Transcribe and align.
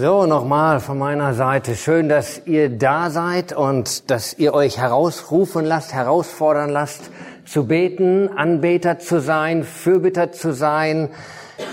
So, 0.00 0.26
nochmal 0.26 0.78
von 0.78 0.96
meiner 0.96 1.34
Seite. 1.34 1.74
Schön, 1.74 2.08
dass 2.08 2.42
ihr 2.46 2.70
da 2.70 3.10
seid 3.10 3.52
und 3.52 4.12
dass 4.12 4.32
ihr 4.38 4.54
euch 4.54 4.78
herausrufen 4.78 5.64
lasst, 5.64 5.92
herausfordern 5.92 6.70
lasst, 6.70 7.10
zu 7.44 7.66
beten, 7.66 8.28
Anbeter 8.28 9.00
zu 9.00 9.20
sein, 9.20 9.64
Fürbitter 9.64 10.30
zu 10.30 10.54
sein, 10.54 11.10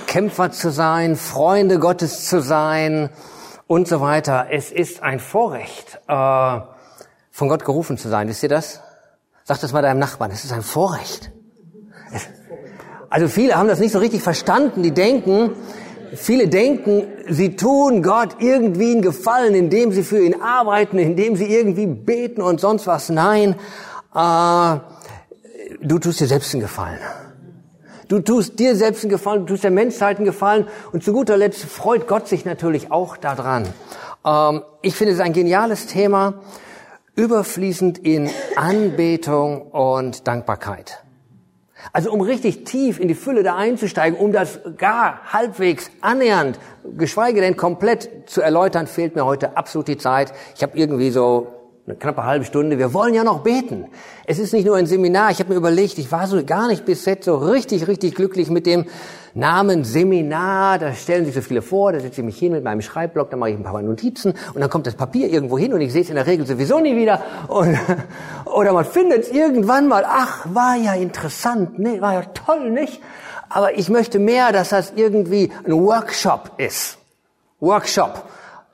Kämpfer 0.07 0.49
zu 0.49 0.71
sein, 0.71 1.17
Freunde 1.17 1.77
Gottes 1.77 2.27
zu 2.27 2.41
sein 2.41 3.11
und 3.67 3.87
so 3.87 4.01
weiter. 4.01 4.47
Es 4.49 4.71
ist 4.71 5.03
ein 5.03 5.19
Vorrecht, 5.19 5.99
äh, 6.07 6.59
von 7.29 7.47
Gott 7.47 7.63
gerufen 7.63 7.99
zu 7.99 8.09
sein. 8.09 8.27
Wisst 8.27 8.41
ihr 8.41 8.49
das? 8.49 8.81
Sag 9.43 9.59
das 9.59 9.71
mal 9.71 9.83
deinem 9.83 9.99
Nachbarn. 9.99 10.31
Es 10.31 10.43
ist 10.43 10.51
ein 10.51 10.63
Vorrecht. 10.63 11.31
Also 13.07 13.27
viele 13.27 13.55
haben 13.55 13.67
das 13.67 13.79
nicht 13.79 13.91
so 13.91 13.99
richtig 13.99 14.23
verstanden. 14.23 14.81
Die 14.81 14.95
denken, 14.95 15.51
Viele 16.13 16.47
denken, 16.47 17.03
sie 17.29 17.55
tun 17.55 18.03
Gott 18.03 18.37
irgendwie 18.39 18.91
einen 18.91 19.01
Gefallen, 19.01 19.55
indem 19.55 19.91
sie 19.91 20.03
für 20.03 20.19
ihn 20.19 20.41
arbeiten, 20.41 20.97
indem 20.99 21.35
sie 21.35 21.45
irgendwie 21.45 21.87
beten 21.87 22.41
und 22.41 22.59
sonst 22.59 22.87
was. 22.87 23.09
Nein, 23.09 23.55
äh, 24.13 24.77
du 25.81 25.99
tust 25.99 26.19
dir 26.19 26.27
selbst 26.27 26.53
einen 26.53 26.61
Gefallen. 26.61 26.99
Du 28.07 28.19
tust 28.19 28.59
dir 28.59 28.75
selbst 28.75 29.03
einen 29.03 29.09
Gefallen, 29.09 29.45
du 29.45 29.53
tust 29.53 29.63
der 29.63 29.71
Menschheit 29.71 30.17
einen 30.17 30.25
Gefallen 30.25 30.67
und 30.91 31.03
zu 31.03 31.11
guter 31.11 31.37
Letzt 31.37 31.63
freut 31.63 32.07
Gott 32.07 32.27
sich 32.27 32.45
natürlich 32.45 32.91
auch 32.91 33.17
daran. 33.17 33.67
Ähm, 34.25 34.61
ich 34.81 34.95
finde 34.95 35.13
es 35.13 35.19
ein 35.19 35.33
geniales 35.33 35.87
Thema, 35.87 36.35
überfließend 37.15 37.97
in 37.97 38.29
Anbetung 38.55 39.63
und 39.71 40.27
Dankbarkeit. 40.27 41.04
Also 41.93 42.11
um 42.11 42.21
richtig 42.21 42.63
tief 42.63 42.99
in 42.99 43.07
die 43.07 43.15
Fülle 43.15 43.43
da 43.43 43.55
einzusteigen, 43.55 44.17
um 44.19 44.31
das 44.31 44.59
gar 44.77 45.21
halbwegs 45.31 45.91
annähernd, 46.01 46.59
geschweige 46.97 47.41
denn 47.41 47.57
komplett 47.57 48.29
zu 48.29 48.41
erläutern, 48.41 48.87
fehlt 48.87 49.15
mir 49.15 49.25
heute 49.25 49.57
absolut 49.57 49.87
die 49.87 49.97
Zeit. 49.97 50.33
Ich 50.55 50.63
habe 50.63 50.77
irgendwie 50.77 51.09
so 51.11 51.64
eine 51.87 51.97
knappe 51.97 52.23
halbe 52.23 52.45
Stunde. 52.45 52.79
Wir 52.79 52.95
wollen 52.95 53.13
ja 53.13 53.23
noch 53.23 53.41
beten. 53.41 53.85
Es 54.25 54.39
ist 54.39 54.53
nicht 54.53 54.65
nur 54.65 54.75
ein 54.75 54.87
Seminar. 54.87 55.29
Ich 55.29 55.39
habe 55.39 55.51
mir 55.51 55.55
überlegt, 55.55 55.99
ich 55.99 56.11
war 56.11 56.25
so 56.25 56.43
gar 56.43 56.67
nicht 56.67 56.83
bis 56.83 57.05
jetzt 57.05 57.25
so 57.25 57.35
richtig, 57.37 57.87
richtig 57.87 58.15
glücklich 58.15 58.49
mit 58.49 58.65
dem 58.65 58.85
Namen 59.35 59.83
Seminar. 59.83 60.79
Da 60.79 60.93
stellen 60.93 61.25
sich 61.25 61.35
so 61.35 61.41
viele 61.41 61.61
vor. 61.61 61.91
Da 61.91 61.99
setze 61.99 62.21
ich 62.21 62.25
mich 62.25 62.39
hin 62.39 62.53
mit 62.53 62.63
meinem 62.63 62.81
Schreibblock, 62.81 63.29
da 63.29 63.37
mache 63.37 63.51
ich 63.51 63.57
ein 63.57 63.63
paar 63.63 63.79
Notizen 63.83 64.33
und 64.55 64.61
dann 64.61 64.69
kommt 64.71 64.87
das 64.87 64.95
Papier 64.95 65.29
irgendwo 65.29 65.59
hin 65.59 65.73
und 65.73 65.81
ich 65.81 65.93
sehe 65.93 66.01
es 66.01 66.09
in 66.09 66.15
der 66.15 66.25
Regel 66.25 66.47
sowieso 66.47 66.79
nie 66.79 66.95
wieder. 66.95 67.21
Und, 67.49 67.77
oder 68.45 68.73
man 68.73 68.85
findet 68.85 69.25
es 69.25 69.29
irgendwann 69.29 69.87
mal. 69.87 70.05
Ach, 70.07 70.43
war 70.51 70.75
ja 70.77 70.95
interessant. 70.95 71.77
Nee, 71.77 72.01
war 72.01 72.13
ja 72.13 72.23
toll, 72.23 72.71
nicht? 72.71 72.99
Aber 73.47 73.77
ich 73.77 73.89
möchte 73.89 74.17
mehr, 74.17 74.51
dass 74.51 74.69
das 74.69 74.93
irgendwie 74.95 75.51
ein 75.67 75.73
Workshop 75.73 76.53
ist. 76.57 76.97
Workshop. 77.59 78.23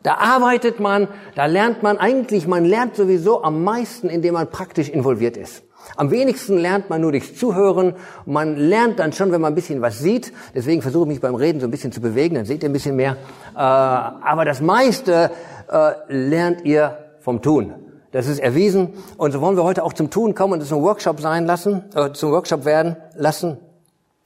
Da 0.04 0.16
arbeitet 0.16 0.80
man, 0.80 1.08
da 1.36 1.46
lernt 1.46 1.84
man 1.84 1.98
eigentlich, 1.98 2.48
man 2.48 2.66
lernt 2.66 2.96
sowieso 2.96 3.44
am 3.44 3.64
meisten, 3.64 4.10
indem 4.10 4.34
man 4.34 4.50
praktisch 4.50 4.90
involviert 4.90 5.38
ist. 5.38 5.64
Am 5.96 6.12
wenigsten 6.12 6.58
lernt 6.58 6.90
man 6.90 7.02
nur 7.02 7.12
durchs 7.12 7.36
Zuhören. 7.36 7.96
Man 8.26 8.56
lernt 8.56 9.00
dann 9.00 9.14
schon, 9.14 9.32
wenn 9.32 9.42
man 9.42 9.54
ein 9.54 9.56
bisschen 9.56 9.82
was 9.82 10.00
sieht. 10.00 10.32
Deswegen 10.56 10.82
versuche 10.82 11.04
ich 11.04 11.10
mich 11.10 11.22
beim 11.22 11.36
Reden 11.36 11.60
so 11.60 11.68
ein 11.68 11.72
bisschen 11.72 11.92
zu 11.92 12.02
bewegen, 12.02 12.36
dann 12.36 12.46
seht 12.46 12.64
ihr 12.64 12.70
ein 12.70 12.74
bisschen 12.74 12.96
mehr. 12.96 13.18
Äh, 13.56 13.58
aber 13.58 14.46
das 14.46 14.62
meiste 14.62 15.32
äh, 15.70 15.92
lernt 16.08 16.66
ihr 16.66 16.98
vom 17.20 17.42
Tun. 17.42 17.74
Das 18.12 18.28
ist 18.28 18.40
erwiesen. 18.40 18.94
Und 19.18 19.32
so 19.32 19.42
wollen 19.42 19.56
wir 19.56 19.64
heute 19.64 19.84
auch 19.84 19.94
zum 19.94 20.10
Tun 20.10 20.36
kommen 20.36 20.54
und 20.54 20.62
es 20.62 20.72
ein 20.72 20.82
Workshop 20.82 21.20
sein 21.20 21.46
lassen, 21.46 21.84
äh, 21.96 22.12
zum 22.12 22.32
Workshop 22.32 22.66
werden 22.66 22.98
lassen. 23.16 23.58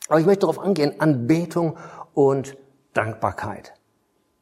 Aber 0.07 0.19
ich 0.19 0.25
möchte 0.25 0.41
darauf 0.41 0.59
angehen, 0.59 0.99
Anbetung 0.99 1.77
und 2.13 2.57
Dankbarkeit. 2.93 3.73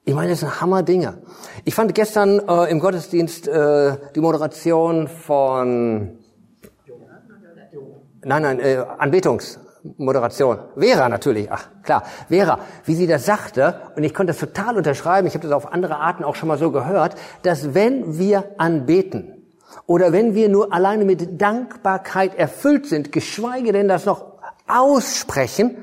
Ich 0.05 0.13
meine, 0.13 0.31
das 0.31 0.41
sind 0.41 0.59
Hammer-Dinge. 0.59 1.19
Ich 1.63 1.75
fand 1.75 1.95
gestern 1.95 2.41
äh, 2.45 2.69
im 2.69 2.81
Gottesdienst 2.81 3.47
äh, 3.47 3.95
die 4.13 4.19
Moderation 4.19 5.07
von 5.07 6.19
Nein, 8.25 8.42
nein, 8.42 8.59
äh, 8.59 8.83
Anbetungsmoderation. 8.97 10.59
Vera 10.77 11.08
natürlich, 11.08 11.49
ach 11.52 11.67
klar, 11.83 12.03
Vera, 12.30 12.59
wie 12.86 12.95
sie 12.95 13.08
das 13.08 13.25
sagte, 13.25 13.81
und 13.95 14.03
ich 14.03 14.13
konnte 14.13 14.31
das 14.31 14.39
total 14.39 14.77
unterschreiben, 14.77 15.27
ich 15.27 15.36
habe 15.36 15.47
das 15.47 15.55
auf 15.55 15.71
andere 15.71 15.97
Arten 15.97 16.23
auch 16.25 16.36
schon 16.36 16.47
mal 16.47 16.58
so 16.58 16.71
gehört, 16.71 17.15
dass 17.43 17.73
wenn 17.73 18.17
wir 18.17 18.55
anbeten 18.58 19.45
oder 19.87 20.11
wenn 20.11 20.36
wir 20.36 20.49
nur 20.49 20.73
alleine 20.73 21.05
mit 21.05 21.42
Dankbarkeit 21.42 22.36
erfüllt 22.36 22.87
sind, 22.87 23.11
geschweige 23.11 23.71
denn 23.71 23.87
das 23.87 24.05
noch 24.05 24.33
aussprechen, 24.67 25.77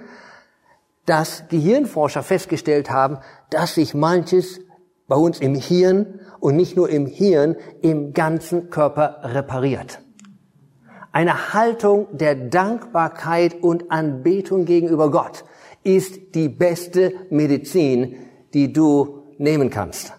dass 1.07 1.49
Gehirnforscher 1.49 2.23
festgestellt 2.23 2.91
haben, 2.91 3.19
dass 3.51 3.75
sich 3.75 3.95
manches 3.95 4.61
bei 5.09 5.17
uns 5.17 5.41
im 5.41 5.55
Hirn 5.55 6.21
und 6.39 6.57
nicht 6.57 6.77
nur 6.77 6.89
im 6.89 7.07
Hirn, 7.07 7.57
im 7.83 8.13
ganzen 8.13 8.71
Körper 8.71 9.21
repariert. 9.25 10.01
Eine 11.13 11.53
Haltung 11.53 12.07
der 12.13 12.37
Dankbarkeit 12.37 13.63
und 13.63 13.91
Anbetung 13.91 14.65
gegenüber 14.65 15.11
Gott 15.11 15.45
ist 15.83 16.35
die 16.35 16.49
beste 16.49 17.13
Medizin, 17.31 18.17
die 18.55 18.73
du 18.73 19.25
nehmen 19.39 19.71
kannst. 19.71 20.13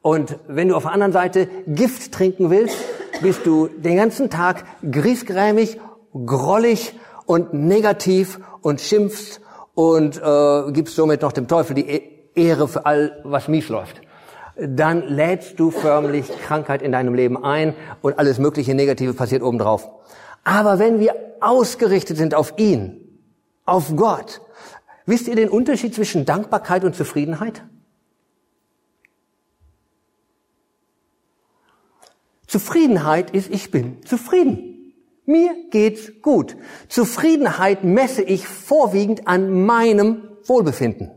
Und 0.00 0.38
wenn 0.46 0.68
du 0.68 0.76
auf 0.76 0.84
der 0.84 0.92
anderen 0.92 1.12
Seite 1.12 1.48
Gift 1.66 2.12
trinken 2.12 2.50
willst, 2.50 2.76
bist 3.20 3.44
du 3.44 3.68
den 3.68 3.96
ganzen 3.96 4.30
Tag 4.30 4.64
griesgrämig, 4.90 5.78
grollig 6.24 6.94
und 7.26 7.52
negativ 7.52 8.40
und 8.62 8.80
schimpfst 8.80 9.40
und 9.78 10.20
äh, 10.20 10.72
gibst 10.72 10.96
somit 10.96 11.22
noch 11.22 11.30
dem 11.30 11.46
Teufel 11.46 11.74
die 11.74 11.88
e- 11.88 12.02
Ehre 12.34 12.66
für 12.66 12.84
all, 12.84 13.20
was 13.22 13.46
mies 13.46 13.68
läuft. 13.68 14.00
Dann 14.56 15.06
lädst 15.06 15.60
du 15.60 15.70
förmlich 15.70 16.26
Krankheit 16.40 16.82
in 16.82 16.90
deinem 16.90 17.14
Leben 17.14 17.44
ein 17.44 17.76
und 18.02 18.18
alles 18.18 18.40
mögliche 18.40 18.74
Negative 18.74 19.14
passiert 19.14 19.40
obendrauf. 19.40 19.88
Aber 20.42 20.80
wenn 20.80 20.98
wir 20.98 21.14
ausgerichtet 21.38 22.16
sind 22.16 22.34
auf 22.34 22.54
ihn, 22.56 23.20
auf 23.66 23.94
Gott, 23.94 24.40
wisst 25.06 25.28
ihr 25.28 25.36
den 25.36 25.48
Unterschied 25.48 25.94
zwischen 25.94 26.24
Dankbarkeit 26.24 26.82
und 26.82 26.96
Zufriedenheit? 26.96 27.62
Zufriedenheit 32.48 33.30
ist, 33.30 33.48
ich 33.48 33.70
bin 33.70 34.04
zufrieden. 34.04 34.77
Mir 35.28 35.54
geht's 35.70 36.22
gut. 36.22 36.56
Zufriedenheit 36.88 37.84
messe 37.84 38.22
ich 38.22 38.48
vorwiegend 38.48 39.28
an 39.28 39.66
meinem 39.66 40.22
Wohlbefinden. 40.46 41.10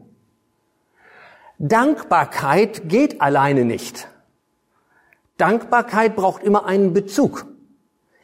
Dankbarkeit 1.58 2.90
geht 2.90 3.22
alleine 3.22 3.64
nicht. 3.64 4.10
Dankbarkeit 5.38 6.18
braucht 6.18 6.44
immer 6.44 6.66
einen 6.66 6.92
Bezug. 6.92 7.46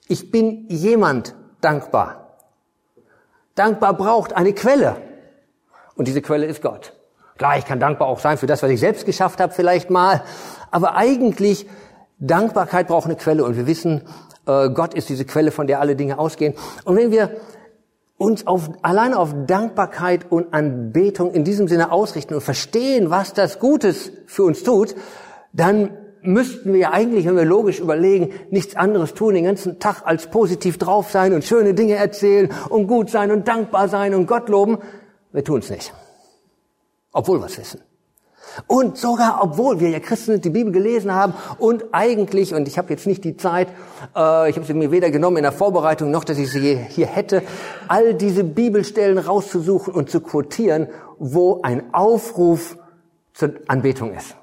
Ich 0.09 0.29
bin 0.29 0.67
jemand 0.67 1.35
dankbar. 1.61 2.35
Dankbar 3.55 3.93
braucht 3.93 4.33
eine 4.33 4.51
Quelle. 4.51 4.97
Und 5.95 6.09
diese 6.09 6.21
Quelle 6.21 6.47
ist 6.47 6.61
Gott. 6.61 6.97
Klar, 7.37 7.59
ich 7.59 7.65
kann 7.65 7.79
dankbar 7.79 8.09
auch 8.09 8.19
sein 8.19 8.37
für 8.37 8.45
das, 8.45 8.61
was 8.61 8.71
ich 8.71 8.81
selbst 8.81 9.05
geschafft 9.05 9.39
habe, 9.39 9.53
vielleicht 9.53 9.89
mal. 9.89 10.21
Aber 10.69 10.97
eigentlich, 10.97 11.65
Dankbarkeit 12.19 12.89
braucht 12.89 13.05
eine 13.05 13.15
Quelle. 13.15 13.45
Und 13.45 13.55
wir 13.55 13.67
wissen, 13.67 14.01
Gott 14.47 14.93
ist 14.93 15.09
diese 15.09 15.25
Quelle, 15.25 15.51
von 15.51 15.67
der 15.67 15.81
alle 15.81 15.95
Dinge 15.95 16.17
ausgehen. 16.17 16.55
Und 16.85 16.95
wenn 16.95 17.11
wir 17.11 17.31
uns 18.17 18.47
auf, 18.47 18.69
alleine 18.81 19.19
auf 19.19 19.33
Dankbarkeit 19.45 20.31
und 20.31 20.53
Anbetung 20.53 21.33
in 21.33 21.43
diesem 21.43 21.67
Sinne 21.67 21.91
ausrichten 21.91 22.33
und 22.33 22.41
verstehen, 22.41 23.09
was 23.09 23.33
das 23.33 23.59
Gutes 23.59 24.11
für 24.25 24.43
uns 24.43 24.63
tut, 24.63 24.95
dann 25.53 25.91
müssten 26.21 26.73
wir 26.73 26.93
eigentlich, 26.93 27.25
wenn 27.25 27.35
wir 27.35 27.45
logisch 27.45 27.79
überlegen, 27.79 28.33
nichts 28.49 28.75
anderes 28.75 29.13
tun, 29.13 29.35
den 29.35 29.43
ganzen 29.43 29.79
Tag 29.79 30.01
als 30.05 30.27
positiv 30.27 30.77
drauf 30.77 31.11
sein 31.11 31.33
und 31.33 31.43
schöne 31.43 31.73
Dinge 31.73 31.95
erzählen 31.95 32.49
und 32.69 32.87
gut 32.87 33.09
sein 33.09 33.31
und 33.31 33.47
dankbar 33.47 33.87
sein 33.87 34.15
und 34.15 34.27
Gott 34.27 34.49
loben. 34.49 34.79
Wir 35.31 35.43
tun 35.43 35.59
es 35.59 35.69
nicht. 35.69 35.93
Obwohl 37.11 37.39
wir 37.39 37.45
es 37.45 37.57
wissen. 37.57 37.81
Und 38.65 38.97
sogar, 38.97 39.39
obwohl 39.43 39.79
wir 39.79 39.89
ja 39.89 39.99
Christen 39.99 40.41
die 40.41 40.49
Bibel 40.49 40.71
gelesen 40.71 41.13
haben 41.13 41.33
und 41.59 41.85
eigentlich, 41.91 42.53
und 42.53 42.67
ich 42.67 42.77
habe 42.77 42.89
jetzt 42.89 43.05
nicht 43.05 43.23
die 43.23 43.37
Zeit, 43.37 43.67
äh, 44.15 44.49
ich 44.49 44.55
habe 44.55 44.65
sie 44.65 44.73
mir 44.73 44.91
weder 44.91 45.11
genommen 45.11 45.37
in 45.37 45.43
der 45.43 45.51
Vorbereitung 45.51 46.09
noch, 46.09 46.23
dass 46.23 46.37
ich 46.37 46.51
sie 46.51 46.75
hier 46.75 47.07
hätte, 47.07 47.43
all 47.87 48.13
diese 48.15 48.43
Bibelstellen 48.43 49.19
rauszusuchen 49.19 49.93
und 49.93 50.09
zu 50.09 50.21
quotieren, 50.21 50.87
wo 51.19 51.61
ein 51.61 51.93
Aufruf 51.93 52.77
zur 53.33 53.51
Anbetung 53.67 54.13
ist. 54.13 54.35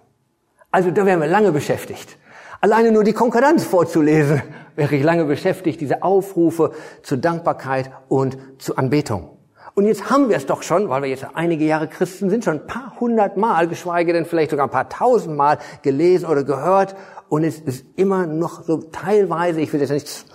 Also 0.71 0.91
da 0.91 1.05
wären 1.07 1.21
wir 1.21 1.29
lange 1.29 1.53
beschäftigt. 1.53 2.17
Alleine 2.61 2.93
nur 2.93 3.05
die 3.05 3.13
Konkordanz 3.13 3.65
vorzulesen, 3.65 4.43
wäre 4.77 4.95
ich 4.95 5.03
lange 5.03 5.25
beschäftigt, 5.25 5.81
diese 5.81 6.03
Aufrufe 6.03 6.73
zur 7.03 7.19
Dankbarkeit 7.19 7.91
und 8.09 8.39
zur 8.59 8.79
Anbetung. 8.79 9.34
Und 9.75 9.87
jetzt 9.87 10.09
haben 10.09 10.29
wir 10.29 10.37
es 10.37 10.47
doch 10.47 10.63
schon, 10.63 10.89
weil 10.89 11.03
wir 11.03 11.09
jetzt 11.09 11.27
einige 11.35 11.65
Jahre 11.65 11.89
Christen 11.89 12.31
sind, 12.31 12.45
schon 12.45 12.61
ein 12.61 12.67
paar 12.67 12.95
hundert 13.01 13.37
Mal, 13.37 13.67
geschweige 13.67 14.13
denn 14.13 14.25
vielleicht 14.25 14.53
sogar 14.53 14.67
ein 14.67 14.71
paar 14.71 14.89
tausend 14.89 15.37
Mal 15.37 15.59
gelesen 15.83 16.27
oder 16.27 16.45
gehört. 16.45 16.95
Und 17.29 17.43
es 17.43 17.59
ist 17.59 17.85
immer 17.97 18.27
noch 18.27 18.63
so 18.63 18.77
teilweise, 18.93 19.61
ich 19.61 19.73
will 19.73 19.81
jetzt 19.81 19.91
nichts 19.91 20.27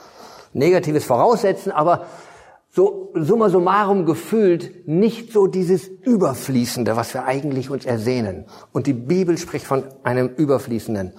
Negatives 0.51 1.06
voraussetzen, 1.06 1.71
aber 1.71 2.06
so 2.69 3.12
summa 3.15 3.50
summarum 3.50 4.06
gefühlt 4.06 4.88
nicht 4.88 5.31
so 5.31 5.47
dieses 5.47 5.88
Überfließende, 5.88 6.97
was 6.97 7.13
wir 7.13 7.25
eigentlich 7.25 7.69
uns 7.69 7.86
ersehnen. 7.86 8.45
Und 8.74 8.88
die 8.88 8.94
Bibel 8.94 9.38
spricht 9.38 9.65
von 9.65 9.86
einem 10.03 10.27
Überfließenden. 10.27 11.13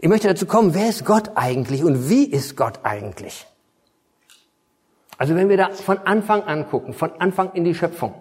Ich 0.00 0.08
möchte 0.08 0.28
dazu 0.28 0.46
kommen, 0.46 0.74
wer 0.74 0.88
ist 0.88 1.04
Gott 1.04 1.32
eigentlich 1.34 1.84
und 1.84 2.08
wie 2.08 2.24
ist 2.24 2.56
Gott 2.56 2.80
eigentlich? 2.84 3.46
Also 5.18 5.34
wenn 5.34 5.48
wir 5.48 5.56
da 5.56 5.70
von 5.70 5.98
Anfang 5.98 6.42
an 6.44 6.68
gucken, 6.68 6.92
von 6.92 7.12
Anfang 7.20 7.52
in 7.54 7.64
die 7.64 7.74
Schöpfung, 7.74 8.14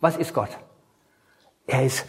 was 0.00 0.16
ist 0.16 0.34
Gott? 0.34 0.50
Er 1.66 1.84
ist 1.84 2.06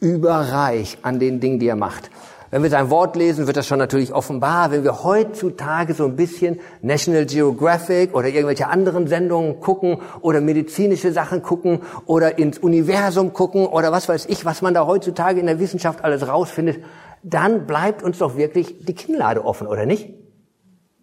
überreich 0.00 0.98
an 1.02 1.18
den 1.18 1.40
Dingen, 1.40 1.58
die 1.58 1.68
er 1.68 1.76
macht. 1.76 2.10
Wenn 2.50 2.62
wir 2.62 2.70
sein 2.70 2.88
Wort 2.88 3.14
lesen, 3.14 3.46
wird 3.46 3.58
das 3.58 3.66
schon 3.66 3.78
natürlich 3.78 4.14
offenbar. 4.14 4.70
Wenn 4.70 4.82
wir 4.82 5.04
heutzutage 5.04 5.92
so 5.92 6.06
ein 6.06 6.16
bisschen 6.16 6.60
National 6.80 7.26
Geographic 7.26 8.14
oder 8.14 8.28
irgendwelche 8.28 8.68
anderen 8.68 9.06
Sendungen 9.06 9.60
gucken 9.60 9.98
oder 10.22 10.40
medizinische 10.40 11.12
Sachen 11.12 11.42
gucken 11.42 11.82
oder 12.06 12.38
ins 12.38 12.58
Universum 12.58 13.34
gucken 13.34 13.66
oder 13.66 13.92
was 13.92 14.08
weiß 14.08 14.26
ich, 14.26 14.46
was 14.46 14.62
man 14.62 14.72
da 14.72 14.86
heutzutage 14.86 15.40
in 15.40 15.46
der 15.46 15.58
Wissenschaft 15.58 16.02
alles 16.04 16.26
rausfindet, 16.26 16.82
dann 17.22 17.66
bleibt 17.66 18.02
uns 18.02 18.18
doch 18.18 18.36
wirklich 18.36 18.82
die 18.86 18.94
Kinnlade 18.94 19.44
offen, 19.44 19.66
oder 19.66 19.84
nicht? 19.84 20.14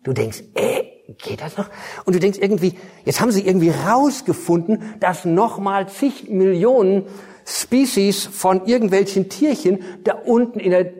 Du 0.04 0.14
denkst, 0.14 0.44
äh, 0.56 0.95
geht 1.18 1.42
das 1.42 1.58
noch? 1.58 1.70
Und 2.06 2.16
du 2.16 2.20
denkst 2.20 2.40
irgendwie, 2.40 2.76
jetzt 3.04 3.22
haben 3.22 3.32
sie 3.32 3.46
irgendwie 3.46 3.70
rausgefunden, 3.70 4.96
dass 5.00 5.26
nochmal 5.26 5.88
zig 5.90 6.30
Millionen 6.30 7.06
Species 7.46 8.26
von 8.26 8.66
irgendwelchen 8.66 9.30
Tierchen 9.30 9.84
da 10.04 10.14
unten 10.14 10.60
in 10.60 10.72
der 10.72 10.92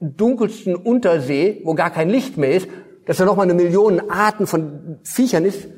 dunkelsten 0.00 0.74
Untersee, 0.74 1.60
wo 1.64 1.74
gar 1.74 1.90
kein 1.90 2.10
Licht 2.10 2.36
mehr 2.36 2.52
ist, 2.52 2.68
dass 3.06 3.18
da 3.18 3.24
nochmal 3.24 3.44
eine 3.44 3.54
Million 3.54 4.10
Arten 4.10 4.46
von 4.46 4.98
Viechern 5.04 5.44
ist, 5.44 5.68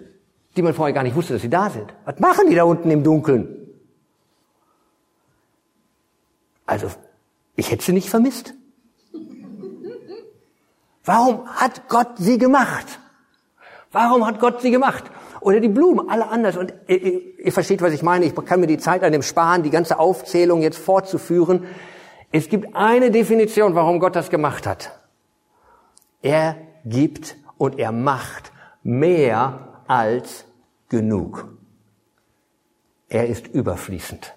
die 0.56 0.62
man 0.62 0.74
vorher 0.74 0.94
gar 0.94 1.02
nicht 1.02 1.16
wusste, 1.16 1.34
dass 1.34 1.42
sie 1.42 1.50
da 1.50 1.68
sind. 1.68 1.92
Was 2.04 2.18
machen 2.20 2.48
die 2.48 2.54
da 2.54 2.64
unten 2.64 2.90
im 2.90 3.02
Dunkeln? 3.02 3.64
Also, 6.66 6.88
ich 7.56 7.70
hätte 7.70 7.84
sie 7.84 7.92
nicht 7.92 8.08
vermisst. 8.08 8.54
Warum 11.04 11.46
hat 11.46 11.88
Gott 11.88 12.16
sie 12.16 12.38
gemacht? 12.38 12.98
Warum 13.94 14.26
hat 14.26 14.40
Gott 14.40 14.60
sie 14.60 14.72
gemacht? 14.72 15.04
Oder 15.40 15.60
die 15.60 15.68
Blumen, 15.68 16.10
alle 16.10 16.28
anders. 16.28 16.56
Und 16.56 16.74
ihr, 16.88 17.00
ihr, 17.00 17.38
ihr 17.38 17.52
versteht, 17.52 17.80
was 17.80 17.92
ich 17.92 18.02
meine. 18.02 18.24
Ich 18.24 18.34
kann 18.34 18.58
mir 18.58 18.66
die 18.66 18.78
Zeit 18.78 19.04
an 19.04 19.12
dem 19.12 19.22
sparen, 19.22 19.62
die 19.62 19.70
ganze 19.70 20.00
Aufzählung 20.00 20.62
jetzt 20.62 20.78
fortzuführen. 20.78 21.64
Es 22.32 22.48
gibt 22.48 22.74
eine 22.74 23.12
Definition, 23.12 23.76
warum 23.76 24.00
Gott 24.00 24.16
das 24.16 24.30
gemacht 24.30 24.66
hat. 24.66 24.98
Er 26.22 26.56
gibt 26.84 27.36
und 27.56 27.78
er 27.78 27.92
macht 27.92 28.50
mehr 28.82 29.82
als 29.86 30.44
genug. 30.88 31.46
Er 33.08 33.28
ist 33.28 33.46
überfließend. 33.46 34.34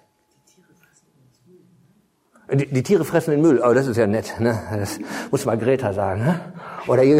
Die, 2.52 2.66
die 2.66 2.82
Tiere 2.84 3.04
fressen 3.04 3.32
den 3.32 3.42
Müll. 3.42 3.60
Oh, 3.62 3.74
das 3.74 3.88
ist 3.88 3.96
ja 3.96 4.06
nett. 4.06 4.38
Ne? 4.38 4.56
Das 4.70 5.00
muss 5.32 5.44
mal 5.44 5.58
Greta 5.58 5.92
sagen. 5.92 6.24
Ne? 6.24 6.40
Oder 6.86 7.02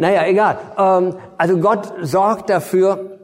naja, 0.00 0.26
egal. 0.26 0.58
Ähm, 0.78 1.14
also 1.36 1.58
Gott 1.58 1.92
sorgt 2.00 2.48
dafür, 2.48 3.18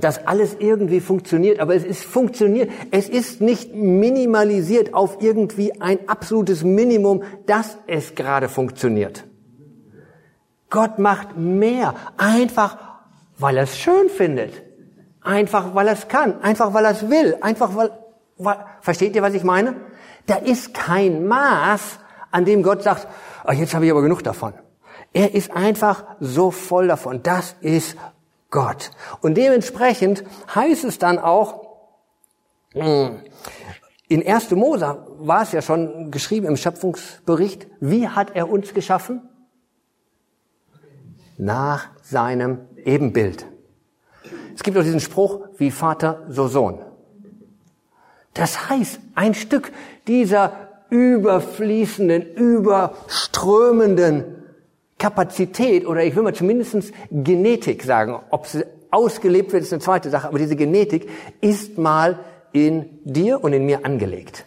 dass 0.00 0.26
alles 0.26 0.56
irgendwie 0.58 0.98
funktioniert, 0.98 1.60
aber 1.60 1.76
es 1.76 1.84
ist 1.84 2.04
funktioniert. 2.04 2.68
Es 2.90 3.08
ist 3.08 3.40
nicht 3.40 3.76
minimalisiert 3.76 4.92
auf 4.92 5.18
irgendwie 5.22 5.80
ein 5.80 6.00
absolutes 6.08 6.64
Minimum, 6.64 7.22
dass 7.46 7.78
es 7.86 8.16
gerade 8.16 8.48
funktioniert. 8.48 9.24
Gott 10.68 10.98
macht 10.98 11.36
mehr, 11.36 11.94
einfach 12.16 12.78
weil 13.38 13.56
er 13.56 13.62
es 13.62 13.78
schön 13.78 14.08
findet, 14.08 14.52
einfach 15.20 15.76
weil 15.76 15.86
er 15.86 15.94
es 15.94 16.08
kann, 16.08 16.40
einfach 16.42 16.74
weil 16.74 16.86
er 16.86 16.90
es 16.90 17.08
will, 17.08 17.36
einfach 17.40 17.76
weil, 17.76 17.90
weil, 18.36 18.56
versteht 18.80 19.14
ihr, 19.14 19.22
was 19.22 19.34
ich 19.34 19.44
meine? 19.44 19.76
Da 20.26 20.34
ist 20.34 20.74
kein 20.74 21.28
Maß, 21.28 22.00
an 22.32 22.44
dem 22.44 22.64
Gott 22.64 22.82
sagt, 22.82 23.06
oh, 23.46 23.52
jetzt 23.52 23.74
habe 23.74 23.84
ich 23.84 23.92
aber 23.92 24.02
genug 24.02 24.24
davon. 24.24 24.54
Er 25.12 25.34
ist 25.34 25.50
einfach 25.50 26.04
so 26.20 26.50
voll 26.50 26.88
davon. 26.88 27.22
Das 27.22 27.56
ist 27.60 27.96
Gott. 28.50 28.90
Und 29.20 29.36
dementsprechend 29.36 30.24
heißt 30.54 30.84
es 30.84 30.98
dann 30.98 31.18
auch, 31.18 31.66
hm, 32.72 33.22
in 34.08 34.26
1. 34.26 34.50
Mose 34.52 35.06
war 35.18 35.42
es 35.42 35.52
ja 35.52 35.62
schon 35.62 36.10
geschrieben 36.10 36.46
im 36.46 36.56
Schöpfungsbericht, 36.56 37.68
wie 37.80 38.08
hat 38.08 38.34
er 38.34 38.50
uns 38.50 38.74
geschaffen? 38.74 39.22
Nach 41.38 41.88
seinem 42.02 42.66
Ebenbild. 42.76 43.46
Es 44.54 44.62
gibt 44.62 44.76
auch 44.76 44.82
diesen 44.82 45.00
Spruch, 45.00 45.40
wie 45.56 45.70
Vater, 45.70 46.26
so 46.28 46.48
Sohn. 46.48 46.82
Das 48.34 48.68
heißt, 48.68 49.00
ein 49.14 49.34
Stück 49.34 49.72
dieser 50.06 50.68
überfließenden, 50.90 52.34
überströmenden 52.34 54.39
Kapazität 55.00 55.86
oder 55.86 56.04
ich 56.04 56.14
will 56.14 56.22
mal 56.22 56.34
zumindest 56.34 56.92
Genetik 57.10 57.82
sagen. 57.82 58.20
Ob 58.30 58.46
sie 58.46 58.64
ausgelebt 58.90 59.52
wird, 59.52 59.64
ist 59.64 59.72
eine 59.72 59.82
zweite 59.82 60.10
Sache, 60.10 60.28
aber 60.28 60.38
diese 60.38 60.54
Genetik 60.54 61.08
ist 61.40 61.78
mal 61.78 62.20
in 62.52 63.00
dir 63.04 63.42
und 63.42 63.52
in 63.52 63.64
mir 63.64 63.84
angelegt. 63.84 64.44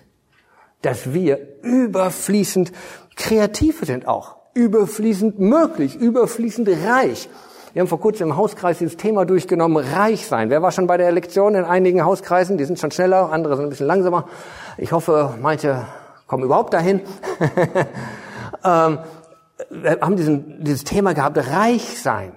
Dass 0.81 1.13
wir 1.13 1.39
überfließend 1.63 2.71
kreativ 3.15 3.81
sind 3.83 4.07
auch, 4.07 4.35
überfließend 4.53 5.39
möglich, 5.39 5.95
überfließend 5.95 6.69
reich. 6.85 7.29
Wir 7.73 7.81
haben 7.81 7.87
vor 7.87 7.99
kurzem 7.99 8.29
im 8.29 8.37
Hauskreis 8.37 8.77
dieses 8.77 8.97
Thema 8.97 9.25
durchgenommen, 9.25 9.83
reich 9.83 10.27
sein. 10.27 10.51
Wer 10.51 10.61
war 10.61 10.71
schon 10.71 10.85
bei 10.85 10.97
der 10.97 11.11
Lektion 11.11 11.55
in 11.55 11.63
einigen 11.63 12.05
Hauskreisen? 12.05 12.59
Die 12.59 12.65
sind 12.65 12.77
schon 12.77 12.91
schneller, 12.91 13.31
andere 13.31 13.55
sind 13.55 13.65
ein 13.65 13.69
bisschen 13.69 13.87
langsamer. 13.87 14.27
Ich 14.77 14.91
hoffe, 14.91 15.33
manche 15.41 15.87
kommen 16.27 16.43
überhaupt 16.43 16.75
dahin. 16.75 17.01
ähm, 18.63 18.99
haben 20.01 20.15
diesen, 20.15 20.63
dieses 20.63 20.83
Thema 20.83 21.13
gehabt, 21.13 21.37
reich 21.37 22.01
sein. 22.01 22.33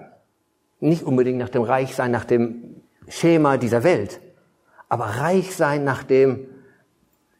Nicht 0.79 1.03
unbedingt 1.03 1.39
nach 1.39 1.49
dem 1.49 1.63
Reichsein, 1.63 2.11
nach 2.11 2.25
dem 2.25 2.81
Schema 3.07 3.57
dieser 3.57 3.83
Welt, 3.83 4.19
aber 4.89 5.05
reich 5.05 5.55
sein 5.55 5.83
nach 5.83 6.03
dem 6.03 6.47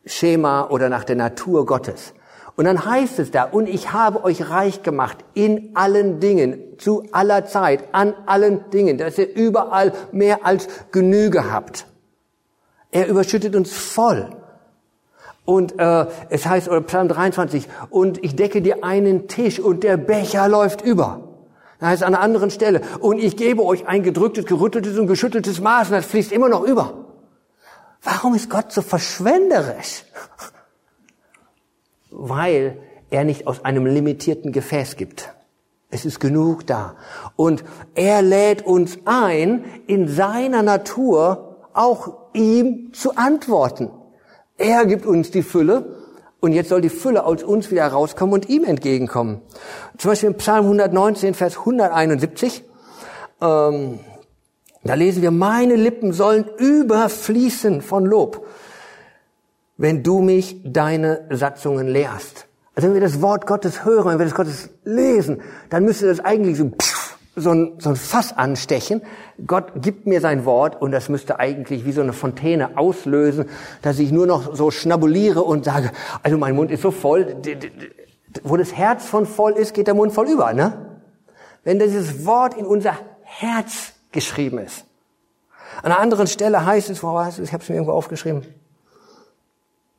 Schema 0.05 0.69
oder 0.69 0.89
nach 0.89 1.03
der 1.03 1.15
Natur 1.15 1.65
Gottes. 1.65 2.13
Und 2.55 2.65
dann 2.65 2.85
heißt 2.85 3.19
es 3.19 3.29
da, 3.29 3.43
und 3.43 3.69
ich 3.69 3.93
habe 3.93 4.23
euch 4.23 4.49
reich 4.49 4.81
gemacht 4.81 5.17
in 5.35 5.75
allen 5.75 6.19
Dingen, 6.19 6.79
zu 6.79 7.03
aller 7.11 7.45
Zeit, 7.45 7.83
an 7.91 8.15
allen 8.25 8.71
Dingen, 8.71 8.97
dass 8.97 9.19
ihr 9.19 9.31
überall 9.35 9.93
mehr 10.11 10.43
als 10.43 10.67
Genüge 10.91 11.51
habt. 11.51 11.85
Er 12.89 13.07
überschüttet 13.07 13.55
uns 13.55 13.71
voll. 13.71 14.29
Und 15.47 15.79
äh, 15.79 16.07
es 16.27 16.45
heißt, 16.45 16.67
oder 16.67 16.81
Psalm 16.81 17.07
23, 17.07 17.69
und 17.89 18.21
ich 18.21 18.35
decke 18.35 18.61
dir 18.61 18.83
einen 18.83 19.29
Tisch 19.29 19.61
und 19.61 19.85
der 19.85 19.95
Becher 19.95 20.49
läuft 20.49 20.81
über. 20.81 21.21
Da 21.79 21.87
heißt 21.87 22.03
an 22.03 22.15
einer 22.15 22.21
anderen 22.21 22.51
Stelle, 22.51 22.81
und 22.99 23.17
ich 23.17 23.37
gebe 23.37 23.63
euch 23.63 23.87
ein 23.87 24.03
gedrücktes, 24.03 24.45
gerütteltes 24.45 24.99
und 24.99 25.07
geschütteltes 25.07 25.61
Maß 25.61 25.87
und 25.87 25.93
das 25.95 26.05
fließt 26.07 26.33
immer 26.33 26.49
noch 26.49 26.63
über. 26.63 27.05
Warum 28.03 28.35
ist 28.35 28.49
Gott 28.49 28.73
so 28.73 28.81
verschwenderisch? 28.81 30.03
Weil 32.11 32.81
er 33.09 33.23
nicht 33.23 33.47
aus 33.47 33.63
einem 33.63 33.85
limitierten 33.85 34.51
Gefäß 34.51 34.97
gibt. 34.97 35.33
Es 35.89 36.03
ist 36.03 36.19
genug 36.19 36.67
da. 36.67 36.97
Und 37.37 37.63
er 37.95 38.21
lädt 38.21 38.65
uns 38.65 38.97
ein, 39.05 39.63
in 39.87 40.09
seiner 40.09 40.61
Natur 40.61 41.55
auch 41.71 42.33
ihm 42.33 42.91
zu 42.91 43.15
antworten. 43.15 43.91
Er 44.57 44.85
gibt 44.87 45.05
uns 45.05 45.29
die 45.29 45.43
Fülle 45.43 45.85
und 46.39 46.51
jetzt 46.51 46.69
soll 46.69 46.81
die 46.81 46.89
Fülle 46.89 47.25
aus 47.25 47.43
uns 47.43 47.69
wieder 47.69 47.87
rauskommen 47.87 48.33
und 48.33 48.49
ihm 48.49 48.63
entgegenkommen. 48.63 49.41
Zum 49.97 50.11
Beispiel 50.11 50.29
im 50.29 50.35
Psalm 50.37 50.65
119, 50.65 51.35
Vers 51.35 51.59
171, 51.59 52.63
ähm, 53.41 53.99
da 54.83 54.93
lesen 54.95 55.21
wir, 55.21 55.31
meine 55.31 55.75
Lippen 55.75 56.11
sollen 56.11 56.45
überfließen 56.57 57.81
von 57.81 58.05
Lob, 58.05 58.47
wenn 59.77 60.01
du 60.01 60.21
mich 60.21 60.61
deine 60.63 61.27
Satzungen 61.29 61.87
lehrst. 61.87 62.47
Also 62.73 62.87
wenn 62.87 62.95
wir 62.95 63.01
das 63.01 63.21
Wort 63.21 63.45
Gottes 63.45 63.85
hören, 63.85 64.11
wenn 64.11 64.19
wir 64.19 64.25
das 64.25 64.35
Gottes 64.35 64.69
lesen, 64.83 65.41
dann 65.69 65.83
müsste 65.83 66.07
das 66.07 66.19
eigentlich 66.19 66.57
so 66.57 66.71
so 67.37 67.51
ein, 67.51 67.73
so 67.79 67.89
ein 67.89 67.95
Fass 67.95 68.35
anstechen. 68.35 69.01
Gott 69.45 69.81
gibt 69.81 70.07
mir 70.07 70.19
sein 70.19 70.43
Wort 70.43 70.81
und 70.81 70.91
das 70.91 71.07
müsste 71.07 71.39
eigentlich 71.39 71.85
wie 71.85 71.91
so 71.91 72.01
eine 72.01 72.13
Fontäne 72.13 72.77
auslösen, 72.77 73.45
dass 73.81 73.99
ich 73.99 74.11
nur 74.11 74.25
noch 74.25 74.55
so 74.55 74.71
schnabuliere 74.71 75.43
und 75.43 75.65
sage, 75.65 75.91
also 76.23 76.37
mein 76.37 76.55
Mund 76.55 76.71
ist 76.71 76.81
so 76.81 76.91
voll. 76.91 77.37
Wo 78.43 78.57
das 78.57 78.73
Herz 78.73 79.05
von 79.05 79.25
voll 79.25 79.53
ist, 79.53 79.73
geht 79.73 79.87
der 79.87 79.93
Mund 79.93 80.11
voll 80.11 80.27
über, 80.27 80.53
ne? 80.53 80.99
Wenn 81.63 81.79
dieses 81.79 82.25
Wort 82.25 82.55
in 82.55 82.65
unser 82.65 82.97
Herz 83.23 83.93
geschrieben 84.11 84.57
ist. 84.57 84.85
An 85.83 85.91
einer 85.91 85.99
anderen 85.99 86.27
Stelle 86.27 86.65
heißt 86.65 86.89
es, 86.89 87.03
wo 87.03 87.19
heißt 87.19 87.39
es? 87.39 87.47
Ich 87.47 87.53
habe 87.53 87.61
es 87.61 87.69
mir 87.69 87.75
irgendwo 87.75 87.93
aufgeschrieben. 87.93 88.43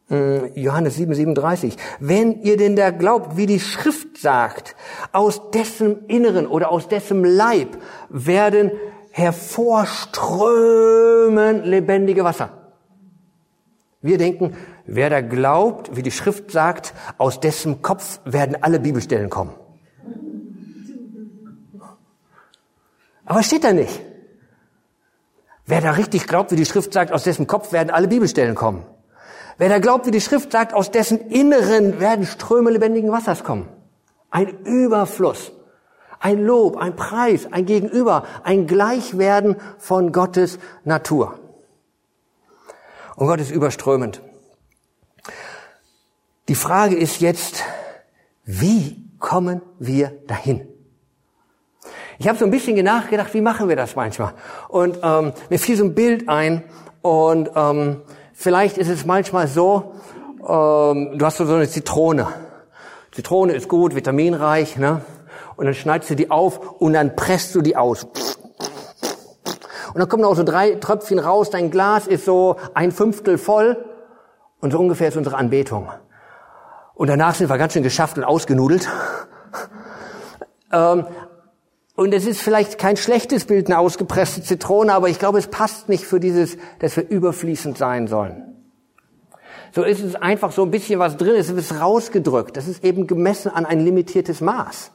Hm, 0.09 0.53
Johannes 0.55 0.97
7, 0.97 1.15
37. 1.15 1.77
Wenn 2.01 2.43
ihr 2.43 2.57
denn 2.57 2.77
da 2.77 2.91
glaubt, 2.91 3.37
wie 3.37 3.47
die 3.47 3.61
Schrift 3.61 4.08
sagt, 4.21 4.77
aus 5.13 5.51
dessen 5.51 6.07
Inneren 6.07 6.47
oder 6.47 6.71
aus 6.71 6.89
dessen 6.89 7.25
Leib 7.25 7.77
werden 8.09 8.71
hervorströmen 9.11 11.65
lebendige 11.65 12.25
Wasser. 12.25 12.59
Wir 14.01 14.19
denken, 14.19 14.57
wer 14.87 15.11
da 15.11 15.21
glaubt, 15.21 15.97
wie 15.97 16.03
die 16.03 16.13
Schrift 16.13 16.51
sagt, 16.51 16.95
aus 17.19 17.41
dessen 17.41 17.83
Kopf 17.83 18.21
werden 18.25 18.63
alle 18.63 18.79
Bibelstellen 18.79 19.29
kommen. 19.29 19.55
Aber 23.25 23.43
steht 23.43 23.65
da 23.65 23.73
nicht. 23.73 24.01
Wer 25.67 25.81
da 25.83 25.91
richtig 25.91 26.27
glaubt, 26.27 26.51
wie 26.51 26.57
die 26.57 26.65
Schrift 26.65 26.95
sagt, 26.95 27.13
aus 27.13 27.25
dessen 27.25 27.47
Kopf 27.47 27.73
werden 27.73 27.91
alle 27.91 28.09
Bibelstellen 28.09 28.55
kommen. 28.55 28.87
Wer 29.59 29.69
da 29.69 29.81
glaubt, 29.81 30.07
wie 30.07 30.13
die 30.13 30.21
Schrift 30.21 30.53
sagt, 30.53 30.73
aus 30.73 30.91
dessen 30.91 31.29
Inneren 31.29 32.01
werden 32.01 32.25
Ströme 32.25 32.71
lebendigen 32.71 33.13
Wassers 33.13 33.45
kommen. 33.45 33.69
Ein 34.31 34.65
Überfluss, 34.65 35.53
ein 36.21 36.45
Lob, 36.45 36.77
ein 36.77 36.97
Preis, 36.97 37.47
ein 37.51 37.67
Gegenüber, 37.67 38.25
ein 38.45 38.67
Gleichwerden 38.67 39.57
von 39.79 40.13
Gottes 40.13 40.59
Natur. 40.85 41.39
Und 43.17 43.27
Gott 43.27 43.41
ist 43.41 43.51
überströmend. 43.51 44.23
Die 46.49 46.55
Frage 46.55 46.97
ist 46.97 47.21
jetzt, 47.21 47.63
wie 48.45 49.05
kommen 49.19 49.61
wir 49.79 50.13
dahin? 50.27 50.67
Ich 52.19 52.27
habe 52.27 52.39
so 52.39 52.45
ein 52.45 52.51
bisschen 52.51 52.83
nachgedacht, 52.85 53.33
wie 53.35 53.41
machen 53.41 53.69
wir 53.69 53.77
das 53.77 53.95
manchmal? 53.95 54.35
Und 54.69 54.99
ähm, 55.03 55.33
mir 55.51 55.59
fiel 55.59 55.77
so 55.77 55.85
ein 55.85 55.95
Bild 55.95 56.29
ein 56.29 56.65
und 57.03 57.51
ähm, 57.55 58.03
vielleicht 58.33 58.79
ist 58.79 58.89
es 58.89 59.05
manchmal 59.05 59.47
so, 59.47 59.95
ähm, 60.41 61.19
du 61.19 61.25
hast 61.25 61.37
so 61.37 61.45
eine 61.45 61.69
Zitrone. 61.69 62.27
Zitrone 63.19 63.53
ist 63.53 63.69
gut, 63.69 63.97
vitaminreich, 63.97 64.77
ne? 64.77 65.01
Und 65.57 65.65
dann 65.65 65.75
schneidest 65.75 66.09
du 66.09 66.15
die 66.15 66.31
auf 66.31 66.81
und 66.81 66.93
dann 66.93 67.17
presst 67.17 67.53
du 67.53 67.63
die 67.63 67.77
aus. 67.77 68.05
Und 68.05 69.99
dann 69.99 70.09
kommen 70.09 70.23
auch 70.25 70.37
so 70.37 70.45
drei 70.45 70.77
Tröpfchen 70.77 71.19
raus, 71.19 71.51
dein 71.51 71.73
Glas 71.73 72.07
ist 72.07 72.25
so 72.25 72.55
ein 72.75 72.93
Fünftel 72.93 73.37
voll 73.37 73.85
und 74.61 74.71
so 74.71 74.79
ungefähr 74.79 75.09
ist 75.09 75.17
unsere 75.17 75.37
Anbetung. 75.37 75.89
Und 76.95 77.09
danach 77.09 77.35
sind 77.35 77.51
wir 77.51 77.59
ganz 77.59 77.73
schön 77.73 77.83
geschafft 77.83 78.17
und 78.19 78.25
ausgenudelt. 78.25 78.89
Ähm, 80.71 81.07
und 81.97 82.13
es 82.13 82.27
ist 82.27 82.43
vielleicht 82.43 82.77
kein 82.77 82.99
schlechtes 82.99 83.47
Bild, 83.47 83.69
eine 83.69 83.79
ausgepresste 83.79 84.43
Zitrone, 84.43 84.93
aber 84.93 85.09
ich 85.09 85.19
glaube, 85.19 85.39
es 85.39 85.47
passt 85.47 85.89
nicht 85.89 86.05
für 86.05 86.21
dieses, 86.21 86.59
dass 86.79 86.95
wir 86.95 87.09
überfließend 87.09 87.79
sein 87.79 88.07
sollen. 88.07 88.48
So 89.73 89.83
ist 89.83 90.03
es 90.03 90.15
einfach 90.15 90.53
so 90.53 90.63
ein 90.63 90.71
bisschen 90.71 90.99
was 90.99 91.17
drin, 91.17 91.35
es 91.37 91.51
ist 91.51 91.81
rausgedrückt. 91.81 92.57
Das 92.57 92.69
ist 92.69 92.85
eben 92.85 93.07
gemessen 93.07 93.51
an 93.51 93.67
ein 93.67 93.81
limitiertes 93.81 94.41
Maß. 94.41 94.93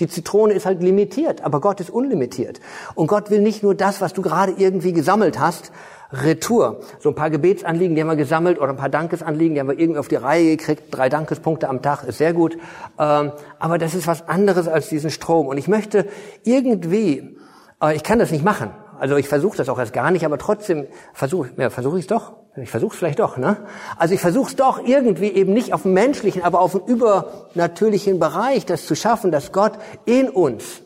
Die 0.00 0.06
Zitrone 0.06 0.52
ist 0.54 0.64
halt 0.64 0.82
limitiert, 0.82 1.42
aber 1.42 1.60
Gott 1.60 1.80
ist 1.80 1.90
unlimitiert. 1.90 2.60
Und 2.94 3.08
Gott 3.08 3.30
will 3.30 3.40
nicht 3.40 3.62
nur 3.62 3.74
das, 3.74 4.00
was 4.00 4.12
du 4.12 4.22
gerade 4.22 4.52
irgendwie 4.56 4.92
gesammelt 4.92 5.40
hast, 5.40 5.72
Retour. 6.12 6.80
So 7.00 7.10
ein 7.10 7.14
paar 7.14 7.30
Gebetsanliegen, 7.30 7.94
die 7.94 8.00
haben 8.00 8.08
wir 8.08 8.16
gesammelt 8.16 8.58
oder 8.58 8.70
ein 8.70 8.76
paar 8.76 8.88
Dankesanliegen, 8.88 9.54
die 9.54 9.60
haben 9.60 9.68
wir 9.68 9.78
irgendwie 9.78 9.98
auf 9.98 10.08
die 10.08 10.16
Reihe 10.16 10.56
gekriegt. 10.56 10.84
Drei 10.90 11.08
Dankespunkte 11.08 11.68
am 11.68 11.82
Tag 11.82 12.04
ist 12.04 12.18
sehr 12.18 12.32
gut. 12.32 12.56
Ähm, 12.98 13.32
aber 13.58 13.78
das 13.78 13.94
ist 13.94 14.06
was 14.06 14.28
anderes 14.28 14.68
als 14.68 14.88
diesen 14.88 15.10
Strom. 15.10 15.48
Und 15.48 15.58
ich 15.58 15.68
möchte 15.68 16.06
irgendwie, 16.44 17.36
äh, 17.82 17.94
ich 17.94 18.04
kann 18.04 18.18
das 18.18 18.30
nicht 18.30 18.44
machen. 18.44 18.70
Also 18.98 19.16
ich 19.16 19.28
versuche 19.28 19.56
das 19.56 19.68
auch 19.68 19.78
erst 19.78 19.92
gar 19.92 20.10
nicht, 20.10 20.24
aber 20.24 20.38
trotzdem 20.38 20.86
versuche 21.12 21.50
ja, 21.56 21.70
versuche 21.70 21.98
ich 21.98 22.04
es 22.04 22.08
doch. 22.08 22.32
Ich 22.62 22.70
versuche 22.70 22.92
es 22.92 22.98
vielleicht 22.98 23.18
doch, 23.18 23.36
ne? 23.36 23.56
Also 23.96 24.14
ich 24.14 24.20
versuche 24.20 24.50
es 24.50 24.56
doch 24.56 24.84
irgendwie 24.84 25.28
eben 25.28 25.52
nicht 25.52 25.72
auf 25.72 25.82
dem 25.82 25.92
menschlichen, 25.92 26.42
aber 26.42 26.60
auf 26.60 26.72
dem 26.72 26.82
übernatürlichen 26.82 28.18
Bereich, 28.18 28.66
das 28.66 28.86
zu 28.86 28.94
schaffen, 28.94 29.30
dass 29.30 29.52
Gott 29.52 29.72
in 30.04 30.28
uns 30.28 30.82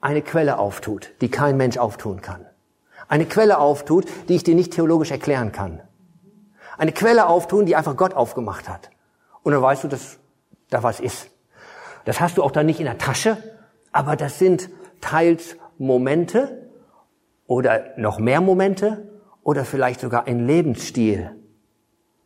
eine 0.00 0.22
Quelle 0.22 0.58
auftut, 0.58 1.12
die 1.20 1.30
kein 1.30 1.56
Mensch 1.56 1.78
auftun 1.78 2.20
kann 2.20 2.46
eine 3.12 3.26
Quelle 3.26 3.58
auftut, 3.58 4.06
die 4.30 4.36
ich 4.36 4.42
dir 4.42 4.54
nicht 4.54 4.72
theologisch 4.72 5.10
erklären 5.10 5.52
kann. 5.52 5.82
Eine 6.78 6.92
Quelle 6.92 7.26
auftun, 7.26 7.66
die 7.66 7.76
einfach 7.76 7.94
Gott 7.94 8.14
aufgemacht 8.14 8.70
hat. 8.70 8.88
Und 9.42 9.52
dann 9.52 9.60
weißt 9.60 9.84
du, 9.84 9.88
dass 9.88 10.18
da 10.70 10.82
was 10.82 10.98
ist. 10.98 11.28
Das 12.06 12.22
hast 12.22 12.38
du 12.38 12.42
auch 12.42 12.50
dann 12.50 12.64
nicht 12.64 12.80
in 12.80 12.86
der 12.86 12.96
Tasche, 12.96 13.36
aber 13.92 14.16
das 14.16 14.38
sind 14.38 14.70
teils 15.02 15.58
Momente 15.76 16.70
oder 17.46 17.82
noch 17.98 18.18
mehr 18.18 18.40
Momente 18.40 19.11
oder 19.42 19.64
vielleicht 19.64 20.00
sogar 20.00 20.26
ein 20.26 20.46
Lebensstil. 20.46 21.30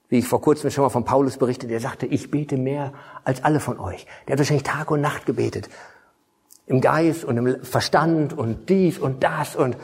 Wie 0.09 0.19
ich 0.19 0.29
vor 0.29 0.41
kurzem 0.41 0.71
schon 0.71 0.85
mal 0.85 0.91
von 0.91 1.05
Paulus 1.05 1.37
berichtet, 1.37 1.71
der 1.71 1.81
sagte, 1.81 2.07
ich 2.07 2.31
bete 2.31 2.57
mehr 2.57 2.93
als 3.25 3.43
alle 3.43 3.59
von 3.59 3.81
euch. 3.81 4.07
Der 4.27 4.33
hat 4.33 4.39
wahrscheinlich 4.39 4.63
Tag 4.63 4.91
und 4.91 5.01
Nacht 5.01 5.27
gebetet. 5.27 5.69
Im 6.67 6.81
Geist 6.81 7.25
und 7.25 7.37
im 7.37 7.65
Verstand 7.65 8.37
und 8.37 8.69
dies 8.69 8.99
und 8.99 9.25
das 9.25 9.57
und 9.57 9.77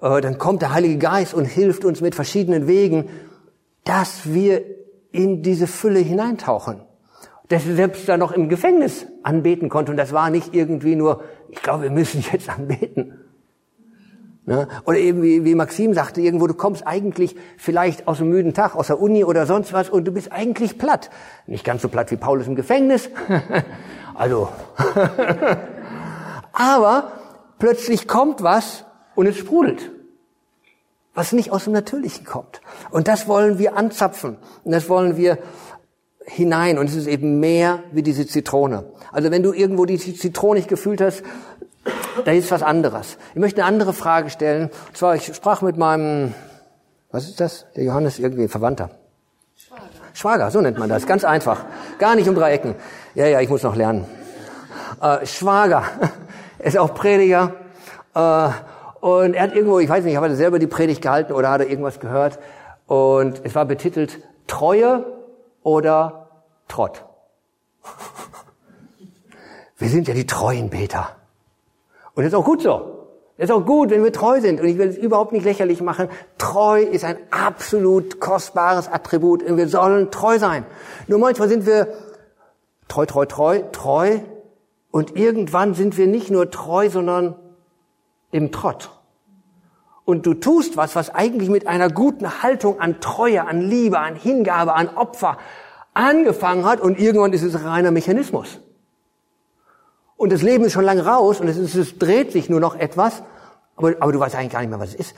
äh, 0.00 0.20
dann 0.20 0.38
kommt 0.38 0.62
der 0.62 0.74
Heilige 0.74 0.98
Geist 0.98 1.32
und 1.32 1.44
hilft 1.44 1.84
uns 1.84 2.00
mit 2.00 2.14
verschiedenen 2.14 2.66
Wegen, 2.66 3.08
dass 3.84 4.32
wir 4.32 4.62
in 5.12 5.42
diese 5.42 5.66
Fülle 5.66 6.00
hineintauchen. 6.00 6.82
Dass 7.48 7.66
wir 7.66 7.76
selbst 7.76 8.08
da 8.08 8.16
noch 8.16 8.32
im 8.32 8.48
Gefängnis 8.48 9.06
anbeten 9.22 9.68
konnten. 9.68 9.92
Und 9.92 9.96
das 9.96 10.12
war 10.12 10.30
nicht 10.30 10.54
irgendwie 10.54 10.96
nur, 10.96 11.22
ich 11.50 11.62
glaube, 11.62 11.84
wir 11.84 11.90
müssen 11.90 12.24
jetzt 12.32 12.48
anbeten. 12.48 13.21
Ne? 14.44 14.66
Oder 14.86 14.98
eben 14.98 15.22
wie, 15.22 15.44
wie 15.44 15.54
Maxim 15.54 15.94
sagte, 15.94 16.20
irgendwo, 16.20 16.48
du 16.48 16.54
kommst 16.54 16.84
eigentlich 16.84 17.36
vielleicht 17.56 18.08
aus 18.08 18.20
einem 18.20 18.30
müden 18.30 18.54
Tag, 18.54 18.74
aus 18.74 18.88
der 18.88 19.00
Uni 19.00 19.24
oder 19.24 19.46
sonst 19.46 19.72
was 19.72 19.88
und 19.88 20.04
du 20.04 20.12
bist 20.12 20.32
eigentlich 20.32 20.78
platt. 20.78 21.10
Nicht 21.46 21.64
ganz 21.64 21.82
so 21.82 21.88
platt 21.88 22.10
wie 22.10 22.16
Paulus 22.16 22.48
im 22.48 22.56
Gefängnis. 22.56 23.08
also. 24.14 24.48
Aber 26.52 27.12
plötzlich 27.60 28.08
kommt 28.08 28.42
was 28.42 28.84
und 29.14 29.26
es 29.26 29.36
sprudelt. 29.36 29.90
Was 31.14 31.32
nicht 31.32 31.52
aus 31.52 31.64
dem 31.64 31.72
Natürlichen 31.72 32.24
kommt. 32.24 32.60
Und 32.90 33.06
das 33.06 33.28
wollen 33.28 33.58
wir 33.58 33.76
anzapfen. 33.76 34.38
Und 34.64 34.72
das 34.72 34.88
wollen 34.88 35.16
wir 35.16 35.38
hinein. 36.24 36.78
Und 36.78 36.88
es 36.88 36.96
ist 36.96 37.06
eben 37.06 37.38
mehr 37.38 37.84
wie 37.92 38.02
diese 38.02 38.26
Zitrone. 38.26 38.86
Also 39.12 39.30
wenn 39.30 39.42
du 39.42 39.52
irgendwo 39.52 39.84
die 39.84 39.98
Zitrone 39.98 40.58
nicht 40.58 40.68
gefühlt 40.68 41.00
hast, 41.00 41.22
da 42.24 42.32
ist 42.32 42.50
was 42.50 42.62
anderes. 42.62 43.18
Ich 43.34 43.40
möchte 43.40 43.62
eine 43.62 43.68
andere 43.68 43.92
Frage 43.92 44.30
stellen. 44.30 44.70
Und 44.88 44.96
zwar, 44.96 45.14
ich 45.14 45.34
sprach 45.34 45.62
mit 45.62 45.76
meinem, 45.76 46.34
was 47.10 47.24
ist 47.28 47.40
das? 47.40 47.66
Der 47.76 47.84
Johannes, 47.84 48.18
irgendwie 48.18 48.48
Verwandter. 48.48 48.90
Schwager. 49.56 49.82
Schwager, 50.12 50.50
so 50.50 50.60
nennt 50.60 50.78
man 50.78 50.88
das. 50.88 51.06
Ganz 51.06 51.24
einfach. 51.24 51.64
Gar 51.98 52.16
nicht 52.16 52.28
um 52.28 52.34
drei 52.34 52.52
Ecken. 52.52 52.74
Ja, 53.14 53.26
ja, 53.26 53.40
ich 53.40 53.48
muss 53.48 53.62
noch 53.62 53.76
lernen. 53.76 54.06
Äh, 55.00 55.26
Schwager. 55.26 55.84
Er 56.58 56.66
ist 56.66 56.78
auch 56.78 56.94
Prediger. 56.94 57.54
Äh, 58.14 58.48
und 59.00 59.34
er 59.34 59.42
hat 59.42 59.54
irgendwo, 59.54 59.80
ich 59.80 59.88
weiß 59.88 60.04
nicht, 60.04 60.16
hat 60.16 60.24
er 60.24 60.36
selber 60.36 60.58
die 60.58 60.66
Predigt 60.66 61.02
gehalten 61.02 61.32
oder 61.32 61.50
hat 61.50 61.60
er 61.60 61.68
irgendwas 61.68 61.98
gehört? 61.98 62.38
Und 62.86 63.40
es 63.44 63.54
war 63.54 63.64
betitelt 63.64 64.18
Treue 64.46 65.04
oder 65.62 66.28
Trott. 66.68 67.04
Wir 69.76 69.88
sind 69.88 70.06
ja 70.06 70.14
die 70.14 70.26
treuen 70.26 70.70
Beter. 70.70 71.16
Und 72.14 72.24
das 72.24 72.32
ist 72.32 72.38
auch 72.38 72.44
gut 72.44 72.62
so. 72.62 72.98
Das 73.36 73.48
ist 73.48 73.56
auch 73.56 73.64
gut, 73.64 73.90
wenn 73.90 74.04
wir 74.04 74.12
treu 74.12 74.40
sind. 74.40 74.60
Und 74.60 74.68
ich 74.68 74.78
will 74.78 74.88
es 74.88 74.96
überhaupt 74.96 75.32
nicht 75.32 75.44
lächerlich 75.44 75.80
machen. 75.80 76.08
Treu 76.38 76.82
ist 76.82 77.04
ein 77.04 77.16
absolut 77.30 78.20
kostbares 78.20 78.88
Attribut. 78.88 79.42
Und 79.42 79.56
wir 79.56 79.68
sollen 79.68 80.10
treu 80.10 80.38
sein. 80.38 80.66
Nur 81.08 81.18
manchmal 81.18 81.48
sind 81.48 81.66
wir 81.66 81.88
treu, 82.88 83.06
treu, 83.06 83.26
treu, 83.26 83.62
treu. 83.72 84.18
Und 84.90 85.16
irgendwann 85.16 85.74
sind 85.74 85.96
wir 85.96 86.06
nicht 86.06 86.30
nur 86.30 86.50
treu, 86.50 86.90
sondern 86.90 87.34
im 88.30 88.52
Trott. 88.52 88.90
Und 90.04 90.26
du 90.26 90.34
tust 90.34 90.76
was, 90.76 90.96
was 90.96 91.10
eigentlich 91.10 91.48
mit 91.48 91.66
einer 91.66 91.88
guten 91.88 92.42
Haltung 92.42 92.80
an 92.80 93.00
Treue, 93.00 93.46
an 93.46 93.60
Liebe, 93.60 93.98
an 93.98 94.16
Hingabe, 94.16 94.74
an 94.74 94.88
Opfer 94.88 95.38
angefangen 95.94 96.64
hat 96.64 96.80
und 96.80 96.98
irgendwann 96.98 97.32
ist 97.32 97.42
es 97.42 97.64
reiner 97.64 97.90
Mechanismus. 97.90 98.60
Und 100.22 100.30
das 100.30 100.42
Leben 100.42 100.62
ist 100.62 100.74
schon 100.74 100.84
lange 100.84 101.04
raus 101.04 101.40
und 101.40 101.48
es, 101.48 101.56
ist, 101.56 101.74
es 101.74 101.98
dreht 101.98 102.30
sich 102.30 102.48
nur 102.48 102.60
noch 102.60 102.76
etwas, 102.76 103.24
aber, 103.74 103.96
aber 103.98 104.12
du 104.12 104.20
weißt 104.20 104.36
eigentlich 104.36 104.52
gar 104.52 104.60
nicht 104.60 104.70
mehr, 104.70 104.78
was 104.78 104.90
es 104.90 104.94
ist. 104.94 105.14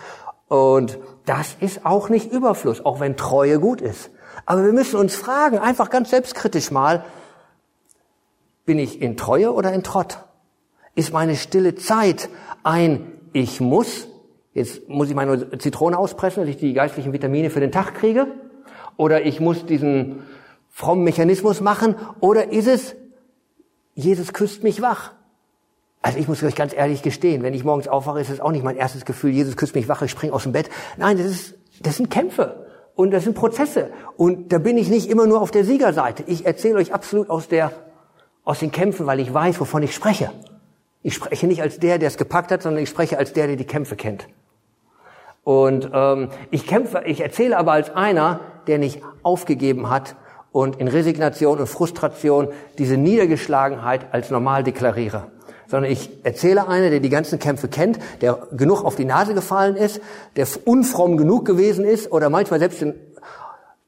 Und 0.49 0.99
das 1.27 1.59
ist 1.61 1.85
auch 1.85 2.09
nicht 2.09 2.33
Überfluss, 2.33 2.83
auch 2.83 3.01
wenn 3.01 3.15
Treue 3.15 3.61
gut 3.61 3.83
ist. 3.83 4.09
Aber 4.47 4.65
wir 4.65 4.73
müssen 4.73 4.99
uns 4.99 5.15
fragen, 5.15 5.59
einfach 5.59 5.91
ganz 5.91 6.09
selbstkritisch 6.09 6.71
mal, 6.71 7.05
bin 8.65 8.79
ich 8.79 9.03
in 9.03 9.19
Treue 9.19 9.53
oder 9.53 9.75
in 9.75 9.83
Trott? 9.83 10.21
Ist 10.95 11.13
meine 11.13 11.37
stille 11.37 11.75
Zeit 11.75 12.31
ein 12.63 13.13
Ich 13.35 13.61
muss, 13.61 14.09
jetzt 14.55 14.89
muss 14.89 15.11
ich 15.11 15.15
meine 15.15 15.59
Zitrone 15.59 15.99
auspressen, 15.99 16.45
dass 16.45 16.49
ich 16.49 16.57
die 16.57 16.73
geistlichen 16.73 17.13
Vitamine 17.13 17.51
für 17.51 17.61
den 17.61 17.73
Tag 17.73 17.93
kriege, 17.93 18.29
oder 18.97 19.27
ich 19.27 19.39
muss 19.39 19.67
diesen 19.67 20.23
frommen 20.71 21.05
Mechanismus 21.05 21.61
machen, 21.61 21.95
oder 22.21 22.51
ist 22.53 22.69
es, 22.69 22.97
Jesus 23.95 24.33
küsst 24.33 24.63
mich 24.63 24.83
wach? 24.83 25.13
Also 26.03 26.19
ich 26.19 26.29
muss 26.29 26.43
euch 26.43 26.55
ganz 26.55 26.75
ehrlich 26.75 27.03
gestehen, 27.03 27.43
wenn 27.43 27.55
ich 27.55 27.65
morgens 27.65 27.89
aufwache, 27.89 28.21
ist 28.21 28.29
es 28.29 28.41
auch 28.41 28.51
nicht 28.51 28.65
mein 28.65 28.77
erstes 28.77 29.05
Gefühl, 29.05 29.31
Jesus 29.31 29.57
küsst 29.57 29.75
mich 29.75 29.89
wach, 29.89 30.03
ich 30.03 30.11
springe 30.11 30.33
aus 30.33 30.43
dem 30.43 30.53
Bett. 30.53 30.69
Nein, 30.99 31.17
das, 31.17 31.27
ist, 31.27 31.55
das 31.81 31.97
sind 31.97 32.11
Kämpfe 32.11 32.67
und 32.95 33.11
das 33.11 33.25
sind 33.25 33.35
Prozesse. 33.35 33.91
Und 34.17 34.53
da 34.53 34.59
bin 34.59 34.77
ich 34.77 34.89
nicht 34.89 35.09
immer 35.09 35.27
nur 35.27 35.41
auf 35.41 35.51
der 35.51 35.65
Siegerseite. 35.65 36.25
Ich 36.27 36.45
erzähle 36.45 36.77
euch 36.77 36.93
absolut 36.93 37.31
aus, 37.31 37.49
der, 37.49 37.73
aus 38.45 38.59
den 38.59 38.71
Kämpfen, 38.71 39.07
weil 39.07 39.19
ich 39.21 39.33
weiß, 39.33 39.59
wovon 39.61 39.83
ich 39.83 39.95
spreche. 39.95 40.31
Ich 41.03 41.15
spreche 41.15 41.47
nicht 41.47 41.63
als 41.63 41.79
der, 41.79 41.99
der 41.99 42.09
es 42.09 42.17
gepackt 42.17 42.51
hat, 42.51 42.63
sondern 42.63 42.83
ich 42.83 42.89
spreche 42.89 43.17
als 43.17 43.33
der, 43.33 43.47
der 43.47 43.57
die 43.57 43.67
Kämpfe 43.67 43.97
kennt. 43.97 44.27
Und 45.43 45.91
ähm, 45.93 46.31
ich 46.51 46.67
kämpfe, 46.67 47.03
ich 47.07 47.21
erzähle 47.21 47.57
aber 47.57 47.73
als 47.73 47.95
einer, 47.95 48.41
der 48.67 48.79
nicht 48.79 49.03
aufgegeben 49.23 49.91
hat 49.91 50.17
und 50.55 50.77
in 50.77 50.87
Resignation 50.87 51.59
und 51.59 51.67
Frustration 51.67 52.47
diese 52.79 52.97
Niedergeschlagenheit 52.97 54.15
als 54.15 54.31
normal 54.31 54.63
deklariere. 54.63 55.27
Sondern 55.67 55.91
ich 55.91 56.25
erzähle 56.25 56.69
einer, 56.69 56.91
der 56.91 57.01
die 57.01 57.09
ganzen 57.09 57.41
Kämpfe 57.41 57.67
kennt, 57.67 57.99
der 58.21 58.39
genug 58.53 58.85
auf 58.85 58.95
die 58.95 59.05
Nase 59.05 59.35
gefallen 59.35 59.75
ist, 59.75 60.01
der 60.37 60.47
unfromm 60.65 61.17
genug 61.17 61.45
gewesen 61.45 61.85
ist 61.85 62.13
oder 62.13 62.31
manchmal 62.31 62.61
selbst 62.61 62.81
den, 62.81 62.95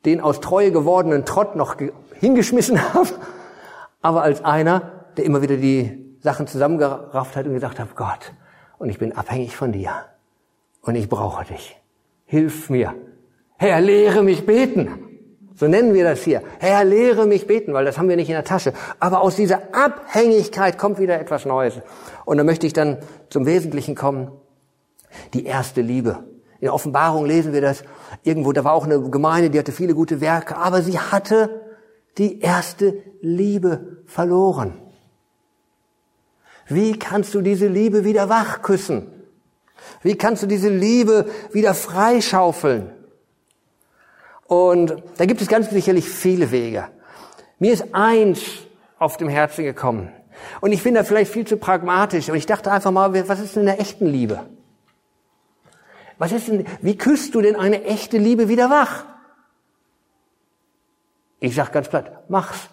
den 0.04 0.20
aus 0.20 0.40
Treue 0.40 0.73
gewordenen 0.73 1.25
Trott 1.25 1.54
noch 1.54 1.76
hingeschmissen 2.14 2.82
hat, 2.94 3.14
aber 4.02 4.23
als 4.23 4.44
einer, 4.44 5.04
der 5.16 5.25
immer 5.25 5.42
wieder 5.42 5.58
die 5.58 6.16
Sachen 6.20 6.49
zusammengerafft 6.49 7.37
hat 7.37 7.46
und 7.46 7.54
gesagt 7.54 7.78
hat, 7.78 7.94
Gott, 7.94 8.32
und 8.78 8.88
ich 8.88 8.99
bin 8.99 9.16
abhängig 9.16 9.54
von 9.54 9.70
dir 9.70 9.92
und 10.82 10.96
ich 10.96 11.08
brauche 11.08 11.44
dich. 11.44 11.80
Hilf 12.25 12.70
mir. 12.70 12.92
Herr, 13.56 13.80
lehre 13.80 14.25
mich 14.25 14.44
beten. 14.44 15.05
So 15.56 15.66
nennen 15.68 15.94
wir 15.94 16.04
das 16.04 16.22
hier. 16.22 16.42
Herr, 16.58 16.84
lehre 16.84 17.26
mich 17.26 17.46
beten, 17.46 17.72
weil 17.72 17.86
das 17.86 17.96
haben 17.96 18.08
wir 18.08 18.16
nicht 18.16 18.28
in 18.28 18.34
der 18.34 18.44
Tasche. 18.44 18.75
Aber 19.00 19.22
aus 19.22 19.36
dieser 19.36 19.75
Abhängigkeit 19.75 20.76
kommt 20.76 20.98
wieder 20.98 21.18
etwas 21.18 21.46
Neues. 21.46 21.75
Und 22.26 22.36
da 22.36 22.44
möchte 22.44 22.66
ich 22.66 22.75
dann 22.75 22.98
zum 23.30 23.46
Wesentlichen 23.46 23.94
kommen. 23.94 24.30
Die 25.32 25.46
erste 25.46 25.80
Liebe. 25.80 26.25
In 26.60 26.66
der 26.66 26.75
Offenbarung 26.75 27.25
lesen 27.25 27.54
wir 27.54 27.62
das 27.62 27.84
irgendwo. 28.22 28.52
Da 28.52 28.64
war 28.64 28.75
auch 28.75 28.84
eine 28.84 29.00
Gemeinde, 29.10 29.48
die 29.48 29.58
hatte 29.58 29.72
viele 29.72 29.94
gute 29.94 30.20
Werke, 30.20 30.56
aber 30.56 30.82
sie 30.82 30.98
hatte 30.98 31.62
die 32.18 32.40
erste 32.40 33.02
Liebe 33.22 34.02
verloren. 34.06 34.75
Wie 36.68 36.98
kannst 36.98 37.34
du 37.34 37.40
diese 37.40 37.66
Liebe 37.66 38.04
wieder 38.04 38.28
wachküssen? 38.28 39.06
Wie 40.02 40.16
kannst 40.16 40.42
du 40.42 40.46
diese 40.46 40.68
Liebe 40.68 41.26
wieder 41.52 41.75
freischaufeln? 41.75 42.90
Und 44.49 45.03
da 45.17 45.26
gibt 45.26 45.41
es 45.41 45.49
ganz 45.49 45.71
sicherlich 45.71 46.09
viele 46.09 46.50
Wege. 46.50 46.88
Mir 47.59 47.73
ist 47.73 47.95
eins 47.95 48.41
auf 48.99 49.17
dem 49.17 49.29
Herzen 49.29 49.65
gekommen. 49.65 50.12
Und 50.61 50.73
ich 50.73 50.83
bin 50.83 50.95
da 50.95 51.05
vielleicht 51.05 51.33
viel 51.33 51.47
zu 51.47 51.57
pragmatisch. 51.57 52.29
Und 52.29 52.37
ich 52.37 52.47
dachte 52.47 52.71
einfach 52.71 52.91
mal, 52.91 53.29
was 53.29 53.41
ist 53.41 53.57
denn 53.57 53.69
eine 53.69 53.79
echten 53.79 54.07
Liebe? 54.07 54.47
Was 56.19 56.33
ist 56.33 56.49
denn, 56.49 56.67
wie 56.81 56.97
küsst 56.97 57.35
du 57.35 57.41
denn 57.41 57.57
eine 57.57 57.85
echte 57.85 58.19
Liebe 58.19 58.49
wieder 58.49 58.71
wach? 58.71 59.05
Ich 61.41 61.55
sag 61.55 61.73
ganz 61.73 61.88
platt, 61.88 62.25
mach's. 62.29 62.69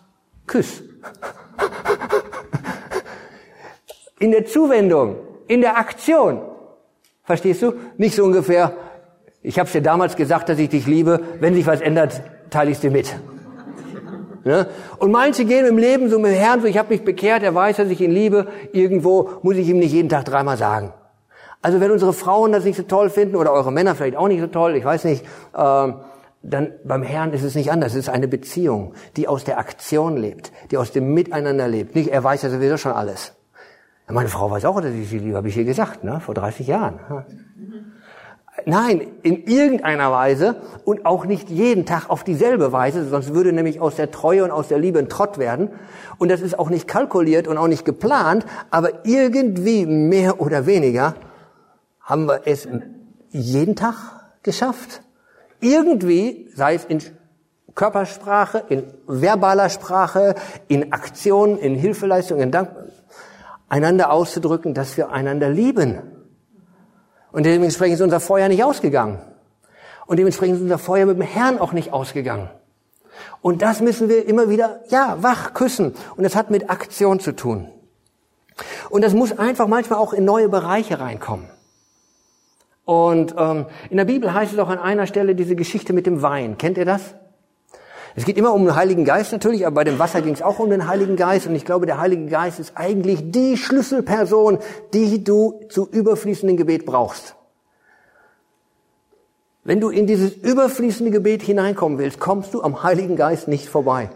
Küss. 0.48 0.84
In 4.20 4.32
der 4.32 4.46
Zuwendung, 4.46 5.18
in 5.48 5.62
der 5.62 5.78
Aktion. 5.78 6.42
Verstehst 7.24 7.62
du? 7.62 7.74
Nicht 7.98 8.16
so 8.16 8.24
ungefähr, 8.24 8.76
ich 9.44 9.60
habe 9.60 9.70
dir 9.70 9.82
damals 9.82 10.16
gesagt, 10.16 10.50
dass 10.50 10.58
ich 10.58 10.70
dich 10.70 10.88
liebe, 10.88 11.20
wenn 11.40 11.54
sich 11.54 11.68
was 11.68 11.82
ändert, 11.82 12.22
teile 12.50 12.72
ich 12.72 12.80
dir 12.80 12.92
mit. 12.92 13.14
Ne? 14.46 14.68
Und 15.00 15.12
manche 15.12 15.46
gehen 15.46 15.66
im 15.66 15.78
Leben 15.78 16.10
so 16.10 16.20
mit 16.20 16.32
dem 16.32 16.38
Herrn, 16.38 16.62
so 16.62 16.68
ich 16.68 16.78
habe 16.78 16.90
mich 16.90 17.04
bekehrt, 17.04 17.44
er 17.44 17.54
weiß, 17.54 17.78
dass 17.78 17.90
ich 17.90 18.02
ihn 18.02 18.12
liebe, 18.12 18.48
irgendwo 18.72 19.30
muss 19.42 19.56
ich 19.56 19.68
ihm 19.68 19.80
nicht 19.80 19.94
jeden 19.94 20.10
Tag 20.10 20.26
dreimal 20.26 20.58
sagen. 20.58 20.94
Also 21.62 21.80
wenn 21.80 21.92
unsere 21.92 22.12
Frauen 22.12 22.52
das 22.52 22.66
nicht 22.66 22.76
so 22.76 22.84
toll 22.84 23.10
finden 23.10 23.36
oder 23.36 23.54
eure 23.54 23.72
Männer 23.72 23.96
vielleicht 23.96 24.18
auch 24.18 24.28
nicht 24.28 24.42
so 24.42 24.48
toll, 24.48 24.76
ich 24.76 24.84
weiß 24.84 25.06
nicht, 25.06 25.24
äh, 25.54 25.94
dann 26.46 26.74
beim 26.84 27.04
Herrn 27.04 27.32
ist 27.32 27.44
es 27.44 27.56
nicht 27.56 27.72
anders. 27.72 27.94
Es 27.94 28.00
ist 28.00 28.10
eine 28.10 28.28
Beziehung, 28.28 28.96
die 29.16 29.30
aus 29.30 29.46
der 29.46 29.60
Aktion 29.60 30.18
lebt, 30.18 30.52
die 30.72 30.78
aus 30.78 30.92
dem 30.92 31.14
Miteinander 31.14 31.70
lebt. 31.70 31.96
Nicht, 31.96 32.10
er 32.10 32.22
weiß 32.22 32.42
ja 32.42 32.50
sowieso 32.50 32.76
schon 32.76 32.92
alles. 32.92 33.34
Meine 34.10 34.28
Frau 34.28 34.52
weiß 34.52 34.66
auch, 34.66 34.82
dass 34.82 34.92
ich 34.92 35.08
sie 35.08 35.20
liebe, 35.20 35.38
habe 35.38 35.48
ich 35.48 35.56
ihr 35.56 35.64
gesagt, 35.64 36.04
ne? 36.04 36.20
vor 36.20 36.36
30 36.36 36.68
Jahren. 36.68 37.00
Nein, 38.66 39.08
in 39.24 39.46
irgendeiner 39.46 40.12
Weise 40.12 40.56
und 40.86 41.06
auch 41.06 41.26
nicht 41.26 41.50
jeden 41.50 41.86
Tag 41.86 42.10
auf 42.10 42.24
dieselbe 42.24 42.72
Weise, 42.72 43.08
sonst 43.10 43.34
würde 43.34 43.52
nämlich 43.52 43.82
aus 43.82 43.96
der 43.96 44.12
Treue 44.12 44.44
und 44.44 44.52
aus 44.52 44.68
der 44.68 44.78
Liebe 44.78 45.00
ein 45.00 45.10
Trott 45.10 45.40
werden. 45.40 45.70
Und 46.20 46.30
das 46.30 46.42
ist 46.42 46.58
auch 46.60 46.70
nicht 46.70 46.88
kalkuliert 46.88 47.48
und 47.48 47.58
auch 47.58 47.68
nicht 47.68 47.84
geplant, 47.84 48.46
aber 48.70 49.06
irgendwie 49.06 49.88
mehr 49.88 50.40
oder 50.40 50.68
weniger 50.68 51.16
haben 52.00 52.28
wir 52.28 52.42
es 52.46 52.68
jeden 53.30 53.76
Tag 53.76 53.96
geschafft. 54.44 55.02
Irgendwie, 55.60 56.50
sei 56.54 56.76
es 56.76 56.86
in 56.86 57.00
Körpersprache, 57.74 58.66
in 58.70 58.84
verbaler 59.08 59.70
Sprache, 59.70 60.36
in 60.68 60.94
Aktionen, 60.94 61.58
in 61.58 61.74
Hilfeleistung, 61.74 62.40
in 62.40 62.52
Dank, 62.52 62.70
einander 63.68 64.12
auszudrücken, 64.12 64.76
dass 64.76 64.96
wir 64.96 65.12
einander 65.12 65.50
lieben. 65.50 66.23
Und 67.34 67.46
dementsprechend 67.46 67.96
ist 67.96 68.02
unser 68.02 68.22
Feuer 68.22 68.48
nicht 68.48 68.64
ausgegangen. 68.64 69.20
Und 70.06 70.18
dementsprechend 70.18 70.58
ist 70.58 70.62
unser 70.62 70.78
Feuer 70.78 71.06
mit 71.06 71.18
dem 71.18 71.24
Herrn 71.24 71.60
auch 71.60 71.74
nicht 71.74 71.92
ausgegangen. 71.92 72.50
Und 73.42 73.62
das 73.62 73.82
müssen 73.82 74.08
wir 74.08 74.28
immer 74.28 74.50
wieder, 74.50 74.82
ja, 74.90 75.18
wach 75.20 75.54
küssen. 75.54 75.96
Und 76.16 76.24
das 76.24 76.36
hat 76.36 76.52
mit 76.52 76.70
Aktion 76.70 77.20
zu 77.20 77.36
tun. 77.36 77.68
Und 78.90 79.04
das 79.04 79.14
muss 79.14 79.38
einfach 79.38 79.68
manchmal 79.68 80.00
auch 80.00 80.14
in 80.14 80.26
neue 80.26 80.48
Bereiche 80.48 81.00
reinkommen. 81.00 81.50
Und 82.86 83.34
ähm, 83.38 83.66
in 83.90 83.98
der 83.98 84.06
Bibel 84.06 84.34
heißt 84.34 84.54
es 84.54 84.60
auch 84.60 84.70
an 84.70 84.78
einer 84.78 85.08
Stelle 85.08 85.36
diese 85.36 85.56
Geschichte 85.56 85.92
mit 85.92 86.06
dem 86.06 86.22
Wein. 86.22 86.58
Kennt 86.58 86.78
ihr 86.78 86.86
das? 86.86 87.16
Es 88.16 88.26
geht 88.26 88.38
immer 88.38 88.54
um 88.54 88.64
den 88.64 88.76
Heiligen 88.76 89.06
Geist 89.06 89.32
natürlich, 89.32 89.66
aber 89.66 89.76
bei 89.76 89.84
dem 89.84 89.98
Wasser 89.98 90.22
ging 90.22 90.34
es 90.34 90.42
auch 90.42 90.60
um 90.60 90.70
den 90.70 90.88
Heiligen 90.88 91.16
Geist. 91.16 91.48
Und 91.48 91.56
ich 91.56 91.66
glaube, 91.66 91.86
der 91.88 92.00
Heilige 92.00 92.28
Geist 92.28 92.60
ist 92.60 92.74
eigentlich 92.76 93.32
die 93.32 93.58
Schlüsselperson, 93.58 94.60
die 94.94 95.24
du 95.24 95.62
zu 95.70 95.88
überfließendem 95.90 96.58
Gebet 96.58 96.86
brauchst. 96.86 97.36
Wenn 99.64 99.80
du 99.80 99.90
in 99.90 100.06
dieses 100.06 100.34
überfließende 100.36 101.12
Gebet 101.12 101.42
hineinkommen 101.42 101.98
willst, 101.98 102.20
kommst 102.20 102.54
du 102.54 102.62
am 102.62 102.84
Heiligen 102.84 103.16
Geist 103.16 103.48
nicht 103.48 103.68
vorbei. 103.68 104.10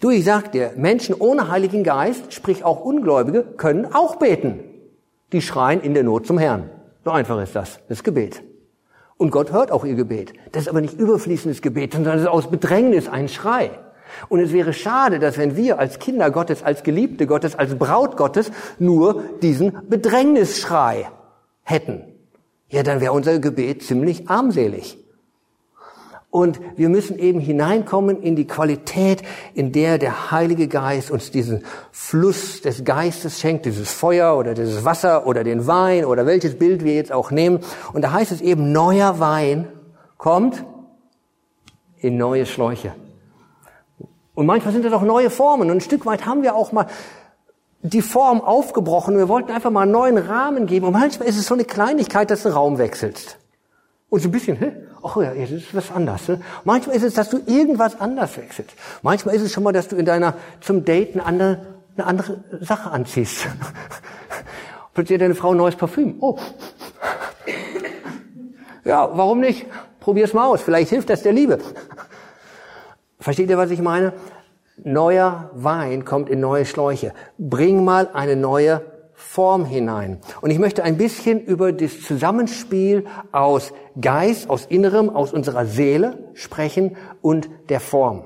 Du, 0.00 0.10
ich 0.10 0.24
sag 0.24 0.52
dir, 0.52 0.72
Menschen 0.76 1.14
ohne 1.18 1.48
Heiligen 1.50 1.84
Geist, 1.84 2.32
sprich 2.32 2.64
auch 2.64 2.80
Ungläubige, 2.80 3.42
können 3.42 3.92
auch 3.92 4.16
beten. 4.16 4.60
Die 5.32 5.42
schreien 5.42 5.80
in 5.80 5.94
der 5.94 6.02
Not 6.02 6.26
zum 6.26 6.38
Herrn. 6.38 6.70
So 7.04 7.10
einfach 7.10 7.40
ist 7.42 7.54
das, 7.54 7.80
das 7.88 8.02
Gebet. 8.02 8.42
Und 9.22 9.30
Gott 9.30 9.52
hört 9.52 9.70
auch 9.70 9.84
ihr 9.84 9.94
Gebet. 9.94 10.32
Das 10.50 10.64
ist 10.64 10.68
aber 10.68 10.80
nicht 10.80 10.98
überfließendes 10.98 11.62
Gebet, 11.62 11.92
sondern 11.92 12.14
das 12.14 12.22
ist 12.22 12.28
aus 12.28 12.50
Bedrängnis 12.50 13.06
ein 13.06 13.28
Schrei. 13.28 13.70
Und 14.28 14.40
es 14.40 14.52
wäre 14.52 14.72
schade, 14.72 15.20
dass 15.20 15.38
wenn 15.38 15.56
wir 15.56 15.78
als 15.78 16.00
Kinder 16.00 16.32
Gottes, 16.32 16.64
als 16.64 16.82
Geliebte 16.82 17.28
Gottes, 17.28 17.54
als 17.54 17.76
Braut 17.76 18.16
Gottes 18.16 18.50
nur 18.80 19.22
diesen 19.40 19.88
Bedrängnisschrei 19.88 21.08
hätten. 21.62 22.02
Ja, 22.68 22.82
dann 22.82 23.00
wäre 23.00 23.12
unser 23.12 23.38
Gebet 23.38 23.84
ziemlich 23.84 24.28
armselig. 24.28 24.98
Und 26.32 26.60
wir 26.76 26.88
müssen 26.88 27.18
eben 27.18 27.40
hineinkommen 27.40 28.22
in 28.22 28.36
die 28.36 28.46
Qualität, 28.46 29.22
in 29.52 29.70
der 29.70 29.98
der 29.98 30.30
Heilige 30.30 30.66
Geist 30.66 31.10
uns 31.10 31.30
diesen 31.30 31.62
Fluss 31.90 32.62
des 32.62 32.84
Geistes 32.84 33.38
schenkt, 33.38 33.66
dieses 33.66 33.92
Feuer 33.92 34.38
oder 34.38 34.54
dieses 34.54 34.82
Wasser 34.82 35.26
oder 35.26 35.44
den 35.44 35.66
Wein 35.66 36.06
oder 36.06 36.24
welches 36.24 36.58
Bild 36.58 36.84
wir 36.84 36.94
jetzt 36.94 37.12
auch 37.12 37.32
nehmen. 37.32 37.60
Und 37.92 38.00
da 38.00 38.12
heißt 38.12 38.32
es 38.32 38.40
eben, 38.40 38.72
neuer 38.72 39.20
Wein 39.20 39.68
kommt 40.16 40.64
in 41.98 42.16
neue 42.16 42.46
Schläuche. 42.46 42.94
Und 44.34 44.46
manchmal 44.46 44.72
sind 44.72 44.86
das 44.86 44.94
auch 44.94 45.02
neue 45.02 45.28
Formen. 45.28 45.70
Und 45.70 45.76
ein 45.76 45.80
Stück 45.82 46.06
weit 46.06 46.24
haben 46.24 46.42
wir 46.42 46.54
auch 46.54 46.72
mal 46.72 46.86
die 47.82 48.00
Form 48.00 48.40
aufgebrochen. 48.40 49.18
Wir 49.18 49.28
wollten 49.28 49.52
einfach 49.52 49.70
mal 49.70 49.82
einen 49.82 49.92
neuen 49.92 50.16
Rahmen 50.16 50.64
geben. 50.64 50.86
Und 50.86 50.94
manchmal 50.94 51.28
ist 51.28 51.36
es 51.36 51.44
so 51.44 51.52
eine 51.52 51.66
Kleinigkeit, 51.66 52.30
dass 52.30 52.44
du 52.44 52.48
Raum 52.48 52.78
wechselst. 52.78 53.36
Und 54.08 54.20
so 54.20 54.28
ein 54.28 54.32
bisschen, 54.32 54.56
hä? 54.56 54.72
Ach 55.02 55.16
ja, 55.16 55.32
jetzt 55.32 55.52
ist 55.52 55.74
was 55.74 55.90
anders. 55.90 56.28
Ne? 56.28 56.40
Manchmal 56.64 56.96
ist 56.96 57.02
es, 57.02 57.14
dass 57.14 57.30
du 57.30 57.38
irgendwas 57.46 58.00
anders 58.00 58.36
wechselst. 58.36 58.72
Manchmal 59.02 59.34
ist 59.34 59.42
es 59.42 59.52
schon 59.52 59.64
mal, 59.64 59.72
dass 59.72 59.88
du 59.88 59.96
in 59.96 60.04
deiner, 60.04 60.34
zum 60.60 60.84
Date 60.84 61.14
eine 61.14 61.24
andere, 61.24 61.66
eine 61.96 62.06
andere 62.06 62.44
Sache 62.60 62.90
anziehst. 62.90 63.46
Plötzlich 64.94 65.16
hat 65.16 65.22
deine 65.22 65.34
Frau 65.34 65.52
ein 65.52 65.56
neues 65.56 65.76
Parfüm. 65.76 66.16
Oh. 66.20 66.38
Ja, 68.84 69.10
warum 69.16 69.40
nicht? 69.40 69.66
Probier's 70.00 70.34
mal 70.34 70.46
aus. 70.46 70.60
Vielleicht 70.60 70.90
hilft 70.90 71.08
das 71.08 71.22
der 71.22 71.32
Liebe. 71.32 71.58
Versteht 73.18 73.48
ihr, 73.48 73.58
was 73.58 73.70
ich 73.70 73.80
meine? 73.80 74.12
Neuer 74.84 75.50
Wein 75.54 76.04
kommt 76.04 76.28
in 76.28 76.40
neue 76.40 76.64
Schläuche. 76.66 77.14
Bring 77.38 77.84
mal 77.84 78.10
eine 78.12 78.36
neue 78.36 78.91
Form 79.32 79.64
hinein. 79.64 80.18
Und 80.42 80.50
ich 80.50 80.58
möchte 80.58 80.84
ein 80.84 80.98
bisschen 80.98 81.40
über 81.40 81.72
das 81.72 82.02
Zusammenspiel 82.02 83.06
aus 83.32 83.72
Geist, 83.98 84.50
aus 84.50 84.66
Innerem, 84.66 85.08
aus 85.08 85.32
unserer 85.32 85.64
Seele 85.64 86.18
sprechen 86.34 86.98
und 87.22 87.48
der 87.70 87.80
Form. 87.80 88.24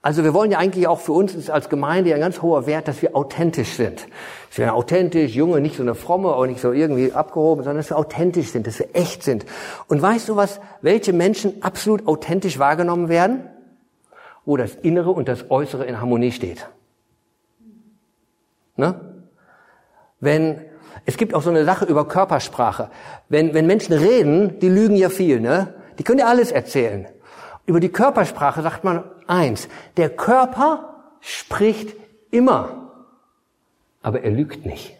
Also 0.00 0.22
wir 0.22 0.32
wollen 0.32 0.52
ja 0.52 0.58
eigentlich 0.58 0.86
auch 0.86 1.00
für 1.00 1.10
uns 1.10 1.34
ist 1.34 1.50
als 1.50 1.68
Gemeinde 1.68 2.14
ein 2.14 2.20
ganz 2.20 2.40
hoher 2.40 2.68
Wert, 2.68 2.86
dass 2.86 3.02
wir 3.02 3.16
authentisch 3.16 3.70
sind. 3.70 4.06
Dass 4.50 4.58
wir 4.58 4.74
authentisch, 4.76 5.34
junge, 5.34 5.60
nicht 5.60 5.74
so 5.74 5.82
eine 5.82 5.96
fromme, 5.96 6.28
auch 6.28 6.46
nicht 6.46 6.60
so 6.60 6.70
irgendwie 6.70 7.12
abgehoben, 7.12 7.64
sondern 7.64 7.78
dass 7.78 7.90
wir 7.90 7.98
authentisch 7.98 8.52
sind, 8.52 8.68
dass 8.68 8.78
wir 8.78 8.90
echt 8.92 9.24
sind. 9.24 9.44
Und 9.88 10.02
weißt 10.02 10.28
du 10.28 10.36
was, 10.36 10.60
welche 10.82 11.12
Menschen 11.12 11.64
absolut 11.64 12.06
authentisch 12.06 12.60
wahrgenommen 12.60 13.08
werden? 13.08 13.48
Wo 14.44 14.56
das 14.56 14.76
Innere 14.76 15.10
und 15.10 15.26
das 15.26 15.50
Äußere 15.50 15.84
in 15.84 16.00
Harmonie 16.00 16.30
steht. 16.30 16.68
Ne? 18.76 19.11
Wenn, 20.22 20.60
es 21.04 21.16
gibt 21.16 21.34
auch 21.34 21.42
so 21.42 21.50
eine 21.50 21.64
Sache 21.64 21.84
über 21.84 22.06
Körpersprache. 22.06 22.90
Wenn, 23.28 23.54
wenn 23.54 23.66
Menschen 23.66 23.92
reden, 23.92 24.60
die 24.60 24.68
lügen 24.68 24.94
ja 24.94 25.10
viel, 25.10 25.40
ne? 25.40 25.74
Die 25.98 26.04
können 26.04 26.20
ja 26.20 26.26
alles 26.26 26.52
erzählen. 26.52 27.08
Über 27.66 27.80
die 27.80 27.88
Körpersprache 27.90 28.62
sagt 28.62 28.84
man 28.84 29.02
eins. 29.26 29.68
Der 29.96 30.10
Körper 30.10 31.08
spricht 31.20 31.96
immer, 32.30 32.92
aber 34.00 34.22
er 34.22 34.30
lügt 34.30 34.64
nicht. 34.64 34.96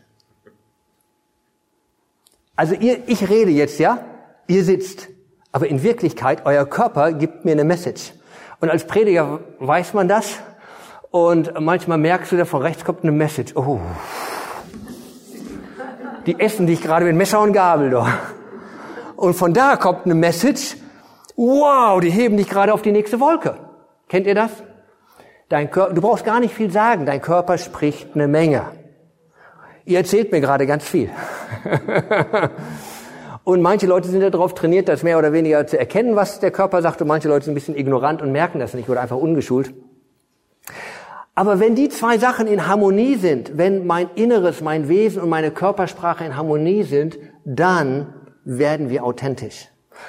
Also 2.57 2.75
ihr, 2.75 3.09
ich 3.09 3.29
rede 3.31 3.53
jetzt, 3.53 3.79
ja? 3.79 4.05
Ihr 4.49 4.65
sitzt. 4.65 5.09
Aber 5.53 5.69
in 5.69 5.85
Wirklichkeit, 5.85 6.47
euer 6.47 6.67
Körper 6.67 7.13
gibt 7.13 7.45
mir 7.45 7.53
eine 7.53 7.65
Message. 7.65 8.13
Und 8.59 8.71
als 8.71 8.89
Prediger 8.89 9.39
weiß 9.61 9.95
man 9.95 10.09
das. 10.09 10.41
Und 11.13 11.61
manchmal 11.61 11.99
merkst 11.99 12.33
du, 12.33 12.37
da 12.37 12.45
von 12.45 12.63
rechts 12.63 12.85
kommt 12.85 13.05
eine 13.05 13.13
Message. 13.13 13.55
Oh. 13.55 13.79
Die 16.27 16.39
essen 16.39 16.67
dich 16.67 16.81
gerade 16.81 17.05
mit 17.05 17.17
Messer 17.17 17.41
und 17.41 17.53
Gabel 17.53 17.91
doch. 17.91 18.09
Und 19.17 19.35
von 19.35 19.53
da 19.53 19.77
kommt 19.77 20.05
eine 20.05 20.15
Message. 20.15 20.77
Wow, 21.37 22.01
die 22.01 22.11
heben 22.11 22.37
dich 22.37 22.49
gerade 22.49 22.73
auf 22.73 22.83
die 22.83 22.93
nächste 22.93 23.19
Wolke. 23.19 23.57
Kennt 24.09 24.27
ihr 24.27 24.35
das? 24.35 24.51
Dein 25.49 25.71
Körper, 25.71 25.95
du 25.95 26.01
brauchst 26.01 26.25
gar 26.25 26.41
nicht 26.41 26.55
viel 26.55 26.71
sagen. 26.71 27.07
Dein 27.07 27.21
Körper 27.21 27.59
spricht 27.59 28.15
eine 28.15 28.29
Menge. 28.29 28.63
Ihr 29.85 29.99
erzählt 29.99 30.31
mir 30.31 30.41
gerade 30.41 30.67
ganz 30.67 30.85
viel. 30.85 31.11
und 33.45 33.61
manche 33.61 33.87
Leute 33.87 34.09
sind 34.09 34.21
darauf 34.23 34.55
trainiert, 34.55 34.89
das 34.89 35.03
mehr 35.03 35.19
oder 35.19 35.33
weniger 35.33 35.67
zu 35.67 35.79
erkennen, 35.79 36.15
was 36.15 36.39
der 36.39 36.53
Körper 36.53 36.83
sagt. 36.83 37.03
Und 37.03 37.09
manche 37.09 37.29
Leute 37.29 37.47
sind 37.47 37.53
ein 37.53 37.57
bisschen 37.57 37.77
ignorant 37.77 38.23
und 38.23 38.31
merken 38.31 38.61
das 38.61 38.75
nicht 38.75 38.89
oder 38.89 39.01
einfach 39.01 39.17
ungeschult. 39.17 39.75
Aber 41.35 41.61
wenn 41.61 41.75
die 41.75 41.89
zwei 41.89 42.19
Sachen 42.19 42.47
in 42.47 42.67
Harmonie 42.67 43.17
sind, 43.17 43.57
wenn 43.57 43.87
mein 43.87 44.11
Inneres, 44.15 44.61
mein 44.61 44.89
Wesen 44.89 45.23
und 45.23 45.31
meine 45.31 45.51
Körpersprache 45.51 46.25
in 46.25 46.37
Harmonie 46.37 46.83
sind, 46.83 47.19
dann 47.45 48.13
werden 48.45 48.91
wir 48.91 49.05
authentisch. 49.05 49.69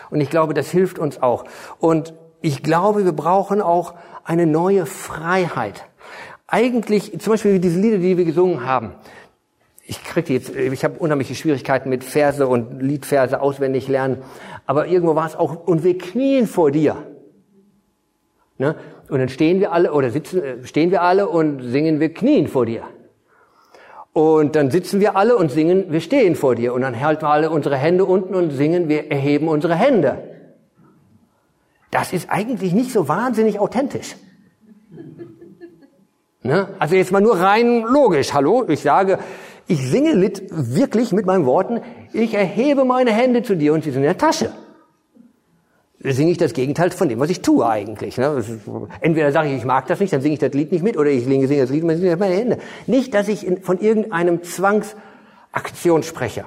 Und 0.10 0.20
ich 0.20 0.30
glaube, 0.30 0.54
das 0.54 0.70
hilft 0.70 1.00
uns 1.00 1.22
auch. 1.22 1.46
Und 1.80 2.14
ich 2.42 2.62
glaube, 2.62 3.06
wir 3.06 3.14
brauchen 3.14 3.62
auch 3.62 3.94
eine 4.26 4.46
neue 4.46 4.86
Freiheit. 4.86 5.86
Eigentlich, 6.48 7.20
zum 7.20 7.32
Beispiel 7.32 7.60
diese 7.60 7.80
Lieder, 7.80 8.00
die 8.00 8.18
wir 8.18 8.26
gesungen 8.26 8.66
haben, 8.66 8.96
ich 9.86 10.04
krieg 10.04 10.26
die 10.26 10.34
jetzt, 10.34 10.56
ich 10.56 10.84
habe 10.84 11.00
unheimliche 11.00 11.36
Schwierigkeiten 11.36 11.90
mit 11.90 12.04
Verse 12.04 12.46
und 12.46 12.82
Liedverse 12.82 13.42
auswendig 13.42 13.88
lernen, 13.88 14.24
aber 14.66 14.88
irgendwo 14.88 15.16
war 15.16 15.26
es 15.26 15.36
auch, 15.36 15.68
und 15.68 15.84
wir 15.84 15.98
knien 15.98 16.48
vor 16.48 16.72
dir. 16.72 16.96
Ne? 18.58 18.76
Und 19.14 19.20
dann 19.20 19.30
stehen 19.30 19.60
wir 19.60 19.72
alle, 19.72 19.94
oder 19.94 20.10
sitzen, 20.10 20.42
äh, 20.42 20.66
stehen 20.66 20.90
wir 20.90 21.04
alle 21.04 21.30
und 21.30 21.62
singen, 21.62 22.00
wir 22.00 22.12
knien 22.12 22.48
vor 22.48 22.66
dir. 22.66 22.82
Und 24.12 24.56
dann 24.56 24.72
sitzen 24.72 25.00
wir 25.00 25.16
alle 25.16 25.38
und 25.38 25.52
singen, 25.52 25.92
wir 25.92 26.02
stehen 26.02 26.34
vor 26.36 26.56
dir. 26.56 26.74
Und 26.74 26.82
dann 26.82 27.00
halten 27.00 27.22
wir 27.22 27.30
alle 27.30 27.52
unsere 27.52 27.78
Hände 27.78 28.06
unten 28.06 28.34
und 28.34 28.50
singen, 28.50 28.90
wir 28.90 29.12
erheben 29.12 29.50
unsere 29.50 29.76
Hände. 29.76 30.18
Das 31.92 32.12
ist 32.12 32.32
eigentlich 32.32 32.74
nicht 32.74 32.92
so 32.92 33.08
wahnsinnig 33.08 33.60
authentisch. 33.60 34.16
Ne? 36.42 36.70
Also 36.80 36.96
jetzt 36.96 37.12
mal 37.12 37.22
nur 37.22 37.38
rein 37.38 37.84
logisch. 37.84 38.34
Hallo, 38.34 38.66
ich 38.68 38.82
sage, 38.82 39.20
ich 39.68 39.88
singe 39.88 40.14
Lied 40.16 40.42
wirklich 40.50 41.12
mit 41.12 41.28
meinen 41.28 41.46
Worten, 41.46 41.82
ich 42.14 42.34
erhebe 42.34 42.84
meine 42.84 43.12
Hände 43.12 43.44
zu 43.44 43.56
dir 43.56 43.76
und 43.76 43.84
sie 43.84 43.92
sind 43.92 44.02
in 44.02 44.08
der 44.08 44.18
Tasche. 44.18 44.52
Singe 46.04 46.32
ich 46.32 46.38
das 46.38 46.54
Gegenteil 46.54 46.92
von 46.92 47.08
dem, 47.08 47.20
was 47.20 47.30
ich 47.30 47.42
tue 47.42 47.66
eigentlich. 47.66 48.18
Ne? 48.18 48.44
Entweder 49.00 49.32
sage 49.32 49.50
ich, 49.50 49.56
ich 49.56 49.66
mag 49.66 49.88
das 49.88 50.02
nicht, 50.02 50.12
dann 50.12 50.22
singe 50.22 50.34
ich 50.34 50.40
das 50.40 50.54
Lied 50.54 50.72
nicht 50.72 50.84
mit, 50.84 50.98
oder 50.98 51.10
ich 51.10 51.24
singe, 51.24 51.48
das 51.48 51.70
Lied, 51.70 51.84
und 51.84 51.96
singe 51.96 52.18
meine 52.18 52.36
Hände. 52.36 52.58
Nicht, 52.88 53.14
dass 53.14 53.30
ich 53.30 53.48
von 53.62 53.80
irgendeinem 53.80 54.44
Zwangsaktion 54.44 56.04
spreche. 56.04 56.46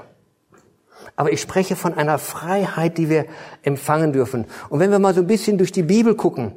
Aber 1.16 1.32
ich 1.32 1.40
spreche 1.40 1.74
von 1.74 1.94
einer 1.94 2.18
Freiheit, 2.18 2.98
die 2.98 3.08
wir 3.08 3.24
empfangen 3.62 4.12
dürfen. 4.12 4.44
Und 4.68 4.80
wenn 4.80 4.90
wir 4.90 4.98
mal 4.98 5.14
so 5.14 5.22
ein 5.22 5.26
bisschen 5.26 5.56
durch 5.56 5.72
die 5.72 5.82
Bibel 5.82 6.14
gucken, 6.14 6.52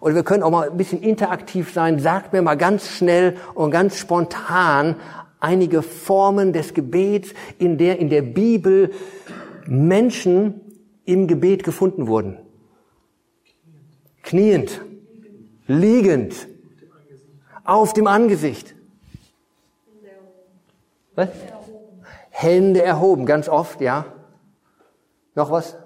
oder 0.00 0.16
wir 0.16 0.24
können 0.24 0.42
auch 0.42 0.50
mal 0.50 0.70
ein 0.70 0.76
bisschen 0.76 1.02
interaktiv 1.02 1.72
sein, 1.72 2.00
sagt 2.00 2.32
mir 2.32 2.42
mal 2.42 2.56
ganz 2.56 2.88
schnell 2.88 3.36
und 3.54 3.70
ganz 3.70 3.96
spontan 3.96 4.96
einige 5.38 5.82
Formen 5.82 6.52
des 6.52 6.74
Gebets, 6.74 7.32
in 7.58 7.78
der 7.78 7.98
in 8.00 8.08
der 8.08 8.22
Bibel 8.22 8.90
Menschen 9.66 10.60
im 11.04 11.26
Gebet 11.26 11.64
gefunden 11.64 12.06
wurden. 12.06 12.38
Kniend, 14.22 14.80
liegend, 15.66 16.48
auf 17.64 17.92
dem 17.92 18.06
Angesicht. 18.06 18.74
Was? 21.14 21.28
Hände 22.30 22.82
erhoben, 22.82 23.26
ganz 23.26 23.48
oft, 23.48 23.80
ja. 23.80 24.06
Noch 25.34 25.50
was? 25.50 25.76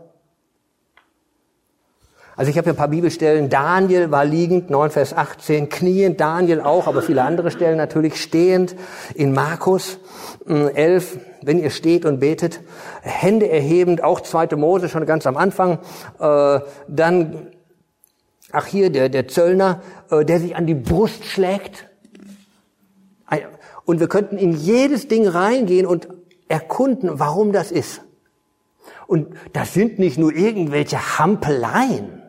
Also 2.37 2.50
ich 2.50 2.57
habe 2.57 2.64
hier 2.64 2.72
ein 2.72 2.77
paar 2.77 2.88
Bibelstellen. 2.88 3.48
Daniel 3.48 4.11
war 4.11 4.24
liegend, 4.24 4.68
9 4.68 4.90
Vers 4.90 5.12
18, 5.14 5.68
kniend, 5.68 6.20
Daniel 6.20 6.61
auch, 6.61 6.87
aber 6.87 7.03
viele 7.03 7.22
andere 7.22 7.50
Stellen 7.50 7.77
natürlich 7.77 8.20
stehend. 8.20 8.74
In 9.14 9.33
Markus 9.33 9.98
11, 10.46 11.12
hm, 11.12 11.20
wenn 11.46 11.59
ihr 11.59 11.70
steht 11.70 12.04
und 12.04 12.20
betet, 12.20 12.61
Hände 13.02 13.48
erhebend, 13.48 14.02
auch 14.02 14.20
zweite 14.20 14.57
Mose 14.57 14.88
schon 14.88 15.07
ganz 15.07 15.26
am 15.26 15.37
Anfang. 15.37 15.78
Äh, 16.18 16.61
dann, 16.88 17.48
ach 18.52 18.66
hier, 18.66 18.90
der, 18.90 19.09
der 19.09 19.28
Zöllner, 19.28 19.83
äh, 20.11 20.24
der 20.24 20.40
sich 20.40 20.57
an 20.57 20.66
die 20.66 20.74
Brust 20.74 21.24
schlägt. 21.24 21.88
Und 23.85 24.00
wir 24.00 24.09
könnten 24.09 24.38
in 24.38 24.52
jedes 24.52 25.09
Ding 25.09 25.26
reingehen 25.26 25.87
und 25.87 26.09
erkunden, 26.48 27.18
warum 27.18 27.52
das 27.52 27.70
ist. 27.70 28.00
Und 29.07 29.35
das 29.52 29.74
sind 29.74 29.98
nicht 29.98 30.18
nur 30.18 30.35
irgendwelche 30.35 31.18
Hampeleien. 31.18 32.22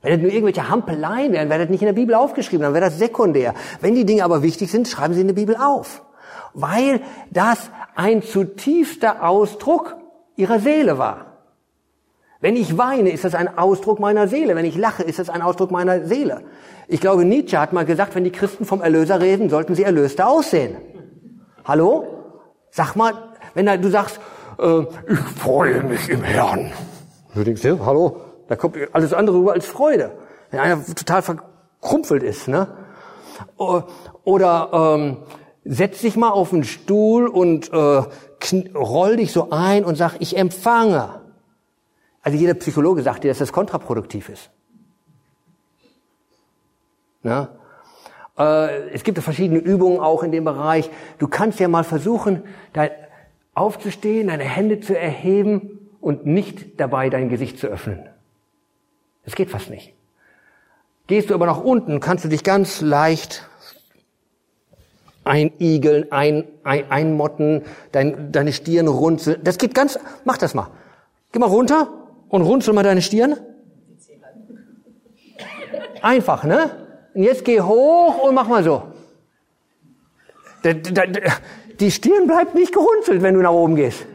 Wenn 0.00 0.12
das 0.12 0.20
nur 0.20 0.30
irgendwelche 0.30 0.68
Hampeleien 0.68 1.32
wären, 1.32 1.48
wäre 1.48 1.60
das 1.60 1.70
nicht 1.70 1.80
in 1.80 1.86
der 1.86 1.94
Bibel 1.94 2.14
aufgeschrieben, 2.14 2.62
dann 2.62 2.74
wäre 2.74 2.86
das 2.86 2.98
sekundär. 2.98 3.54
Wenn 3.80 3.94
die 3.94 4.04
Dinge 4.04 4.24
aber 4.24 4.42
wichtig 4.42 4.70
sind, 4.70 4.86
schreiben 4.86 5.14
sie 5.14 5.22
in 5.22 5.28
der 5.28 5.34
Bibel 5.34 5.56
auf. 5.56 6.03
Weil 6.54 7.00
das 7.30 7.70
ein 7.94 8.22
zutiefster 8.22 9.26
Ausdruck 9.26 9.96
ihrer 10.36 10.58
Seele 10.60 10.98
war. 10.98 11.26
Wenn 12.40 12.56
ich 12.56 12.76
weine, 12.76 13.10
ist 13.10 13.24
das 13.24 13.34
ein 13.34 13.56
Ausdruck 13.58 14.00
meiner 14.00 14.28
Seele. 14.28 14.54
Wenn 14.54 14.64
ich 14.64 14.76
lache, 14.76 15.02
ist 15.02 15.18
das 15.18 15.30
ein 15.30 15.42
Ausdruck 15.42 15.70
meiner 15.70 16.06
Seele. 16.06 16.42
Ich 16.88 17.00
glaube, 17.00 17.24
Nietzsche 17.24 17.58
hat 17.58 17.72
mal 17.72 17.84
gesagt, 17.84 18.14
wenn 18.14 18.24
die 18.24 18.32
Christen 18.32 18.64
vom 18.64 18.82
Erlöser 18.82 19.20
reden, 19.20 19.48
sollten 19.48 19.74
sie 19.74 19.82
erlöster 19.82 20.28
aussehen. 20.28 20.76
Hallo? 21.64 22.06
Sag 22.70 22.96
mal, 22.96 23.14
wenn 23.54 23.66
du 23.80 23.88
sagst, 23.88 24.20
äh, 24.58 24.80
ich 25.08 25.18
freue 25.40 25.82
mich 25.82 26.08
im 26.10 26.22
Herrn. 26.22 26.70
Du 27.34 27.42
denkst, 27.42 27.64
ja, 27.64 27.78
hallo? 27.84 28.20
Da 28.48 28.56
kommt 28.56 28.76
alles 28.92 29.14
andere 29.14 29.38
rüber 29.38 29.52
als 29.52 29.66
Freude. 29.66 30.12
Wenn 30.50 30.60
einer 30.60 30.84
total 30.84 31.22
verkrumpelt 31.22 32.22
ist, 32.22 32.46
ne? 32.46 32.68
Oder 33.56 34.68
ähm, 34.72 35.16
setz 35.64 36.00
dich 36.00 36.16
mal 36.16 36.30
auf 36.30 36.50
den 36.50 36.64
Stuhl 36.64 37.26
und 37.26 37.72
äh, 37.72 38.02
roll 38.74 39.16
dich 39.16 39.32
so 39.32 39.50
ein 39.50 39.84
und 39.84 39.96
sag, 39.96 40.16
ich 40.20 40.36
empfange. 40.36 41.20
Also 42.22 42.38
jeder 42.38 42.54
Psychologe 42.54 43.02
sagt 43.02 43.24
dir, 43.24 43.28
dass 43.28 43.38
das 43.38 43.52
kontraproduktiv 43.52 44.28
ist. 44.28 44.50
Ne? 47.22 47.48
Äh, 48.38 48.90
es 48.90 49.04
gibt 49.04 49.18
verschiedene 49.18 49.60
Übungen 49.60 50.00
auch 50.00 50.22
in 50.22 50.32
dem 50.32 50.44
Bereich. 50.44 50.90
Du 51.18 51.28
kannst 51.28 51.60
ja 51.60 51.68
mal 51.68 51.84
versuchen, 51.84 52.44
da 52.72 52.88
aufzustehen, 53.54 54.28
deine 54.28 54.44
Hände 54.44 54.80
zu 54.80 54.98
erheben 54.98 55.78
und 56.00 56.26
nicht 56.26 56.80
dabei 56.80 57.08
dein 57.08 57.28
Gesicht 57.28 57.58
zu 57.58 57.66
öffnen. 57.66 58.06
Das 59.24 59.34
geht 59.34 59.50
fast 59.50 59.70
nicht. 59.70 59.94
Gehst 61.06 61.30
du 61.30 61.34
aber 61.34 61.46
nach 61.46 61.62
unten, 61.62 62.00
kannst 62.00 62.24
du 62.24 62.28
dich 62.28 62.44
ganz 62.44 62.80
leicht 62.80 63.48
einigeln, 65.24 66.12
ein, 66.12 66.44
ein, 66.62 66.90
einmotten, 66.90 67.62
dein, 67.92 68.30
deine 68.32 68.52
Stirn 68.52 68.88
runzeln. 68.88 69.40
Das 69.42 69.58
geht 69.58 69.74
ganz, 69.74 69.98
mach 70.24 70.38
das 70.38 70.54
mal. 70.54 70.68
Geh 71.32 71.38
mal 71.38 71.46
runter 71.46 71.88
und 72.28 72.42
runzel 72.42 72.74
mal 72.74 72.84
deine 72.84 73.02
Stirn. 73.02 73.36
Einfach, 76.02 76.44
ne? 76.44 76.70
Und 77.14 77.22
jetzt 77.22 77.44
geh 77.44 77.60
hoch 77.60 78.22
und 78.22 78.34
mach 78.34 78.48
mal 78.48 78.62
so. 78.62 78.82
Die 81.80 81.90
Stirn 81.90 82.26
bleibt 82.26 82.54
nicht 82.54 82.72
gerunzelt, 82.72 83.22
wenn 83.22 83.34
du 83.34 83.40
nach 83.40 83.52
oben 83.52 83.76
gehst. 83.76 84.06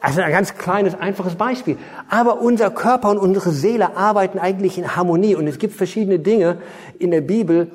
Also 0.00 0.20
ein 0.20 0.30
ganz 0.30 0.54
kleines, 0.54 0.94
einfaches 0.94 1.34
Beispiel. 1.34 1.76
Aber 2.08 2.40
unser 2.40 2.70
Körper 2.70 3.10
und 3.10 3.18
unsere 3.18 3.50
Seele 3.50 3.96
arbeiten 3.96 4.38
eigentlich 4.38 4.78
in 4.78 4.94
Harmonie. 4.94 5.34
Und 5.34 5.48
es 5.48 5.58
gibt 5.58 5.74
verschiedene 5.74 6.20
Dinge 6.20 6.58
in 6.98 7.10
der 7.10 7.20
Bibel, 7.20 7.72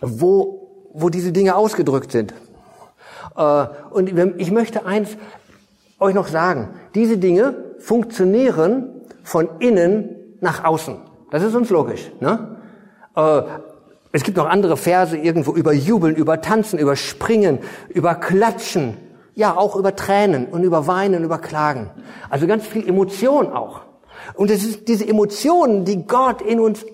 wo, 0.00 0.61
wo 0.92 1.08
diese 1.08 1.32
Dinge 1.32 1.56
ausgedrückt 1.56 2.12
sind. 2.12 2.34
Äh, 3.36 3.66
und 3.90 4.08
ich 4.38 4.50
möchte 4.50 4.86
eins 4.86 5.16
euch 5.98 6.14
noch 6.14 6.28
sagen. 6.28 6.70
Diese 6.94 7.18
Dinge 7.18 7.54
funktionieren 7.78 9.02
von 9.22 9.48
innen 9.60 10.16
nach 10.40 10.64
außen. 10.64 10.96
Das 11.30 11.42
ist 11.42 11.54
uns 11.54 11.70
logisch. 11.70 12.10
Ne? 12.20 12.56
Äh, 13.16 13.42
Es 14.14 14.24
gibt 14.24 14.36
noch 14.36 14.46
andere 14.46 14.76
Verse 14.76 15.16
irgendwo 15.16 15.54
über 15.54 15.72
Jubeln, 15.72 16.14
über 16.14 16.42
Tanzen, 16.42 16.78
über 16.78 16.96
Springen, 16.96 17.60
über 17.88 18.14
Klatschen, 18.14 18.98
ja 19.34 19.56
auch 19.56 19.74
über 19.74 19.96
Tränen 19.96 20.46
und 20.46 20.64
über 20.64 20.86
Weinen, 20.86 21.24
über 21.24 21.38
Klagen. 21.38 21.88
Also 22.28 22.46
ganz 22.46 22.66
viel 22.66 22.86
Emotion 22.86 23.50
auch. 23.50 23.80
Und 24.34 24.50
es 24.50 24.64
ist 24.64 24.86
diese 24.88 25.08
Emotionen, 25.08 25.86
die 25.86 26.06
Gott 26.06 26.42
in 26.42 26.60
uns 26.60 26.84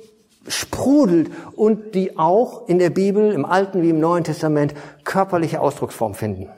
sprudelt 0.48 1.30
und 1.54 1.94
die 1.94 2.18
auch 2.18 2.68
in 2.68 2.78
der 2.78 2.90
Bibel, 2.90 3.32
im 3.32 3.44
Alten 3.44 3.82
wie 3.82 3.90
im 3.90 4.00
Neuen 4.00 4.24
Testament, 4.24 4.74
körperliche 5.04 5.60
Ausdrucksform 5.60 6.14
finden. 6.14 6.48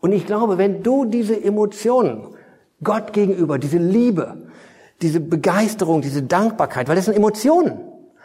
Und 0.00 0.12
ich 0.12 0.26
glaube, 0.26 0.58
wenn 0.58 0.82
du 0.82 1.04
diese 1.04 1.42
Emotionen 1.42 2.34
Gott 2.82 3.12
gegenüber, 3.12 3.58
diese 3.58 3.78
Liebe, 3.78 4.36
diese 5.00 5.20
Begeisterung, 5.20 6.02
diese 6.02 6.22
Dankbarkeit, 6.22 6.88
weil 6.88 6.96
das 6.96 7.06
sind 7.06 7.16
Emotionen. 7.16 7.80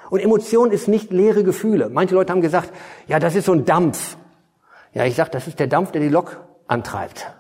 Und 0.10 0.19
Emotion 0.19 0.71
ist 0.71 0.88
nicht 0.88 1.12
leere 1.12 1.43
Gefühle. 1.43 1.89
Manche 1.89 2.15
Leute 2.15 2.34
haben 2.34 2.41
gesagt, 2.41 2.71
ja, 3.08 3.19
das 3.19 3.36
ist 3.36 3.45
so 3.45 3.53
ein 3.53 3.65
Dampf. 3.65 4.17
Ja, 4.93 5.05
ich 5.05 5.15
sag, 5.15 5.32
das 5.32 5.47
ist 5.47 5.60
der 5.60 5.67
Dampf, 5.67 5.91
der 5.91 6.01
die 6.01 6.10
Lok 6.10 6.43
antreibt. 6.67 7.32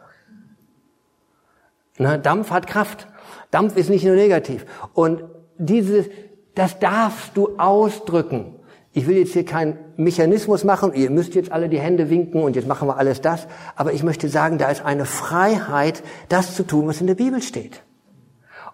Na, 1.97 2.17
Dampf 2.17 2.51
hat 2.51 2.67
Kraft. 2.67 3.07
Dampf 3.51 3.75
ist 3.75 3.89
nicht 3.89 4.05
nur 4.05 4.15
negativ. 4.15 4.65
Und 4.93 5.23
dieses, 5.57 6.07
das 6.55 6.79
darfst 6.79 7.35
du 7.35 7.57
ausdrücken. 7.57 8.55
Ich 8.91 9.07
will 9.07 9.17
jetzt 9.17 9.33
hier 9.33 9.45
keinen 9.45 9.77
Mechanismus 9.97 10.63
machen, 10.63 10.93
ihr 10.93 11.11
müsst 11.11 11.35
jetzt 11.35 11.51
alle 11.51 11.69
die 11.69 11.79
Hände 11.79 12.09
winken 12.09 12.41
und 12.41 12.55
jetzt 12.55 12.67
machen 12.67 12.87
wir 12.87 12.97
alles 12.97 13.21
das, 13.21 13.47
aber 13.75 13.93
ich 13.93 14.03
möchte 14.03 14.29
sagen, 14.29 14.57
da 14.57 14.69
ist 14.69 14.83
eine 14.83 15.05
Freiheit, 15.05 16.01
das 16.27 16.55
zu 16.55 16.63
tun, 16.63 16.87
was 16.87 16.99
in 16.99 17.07
der 17.07 17.15
Bibel 17.15 17.41
steht. 17.41 17.83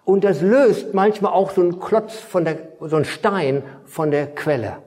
Und 0.04 0.24
das 0.24 0.40
löst 0.40 0.94
manchmal 0.94 1.32
auch 1.32 1.50
so 1.50 1.60
einen 1.60 1.80
Klotz 1.80 2.14
von 2.14 2.44
der, 2.44 2.58
so 2.80 2.96
einen 2.96 3.04
Stein 3.04 3.62
von 3.84 4.10
der 4.10 4.28
Quelle. 4.28 4.78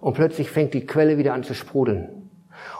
Und 0.00 0.14
plötzlich 0.14 0.50
fängt 0.50 0.74
die 0.74 0.84
Quelle 0.84 1.16
wieder 1.16 1.32
an 1.32 1.44
zu 1.44 1.54
sprudeln. 1.54 2.30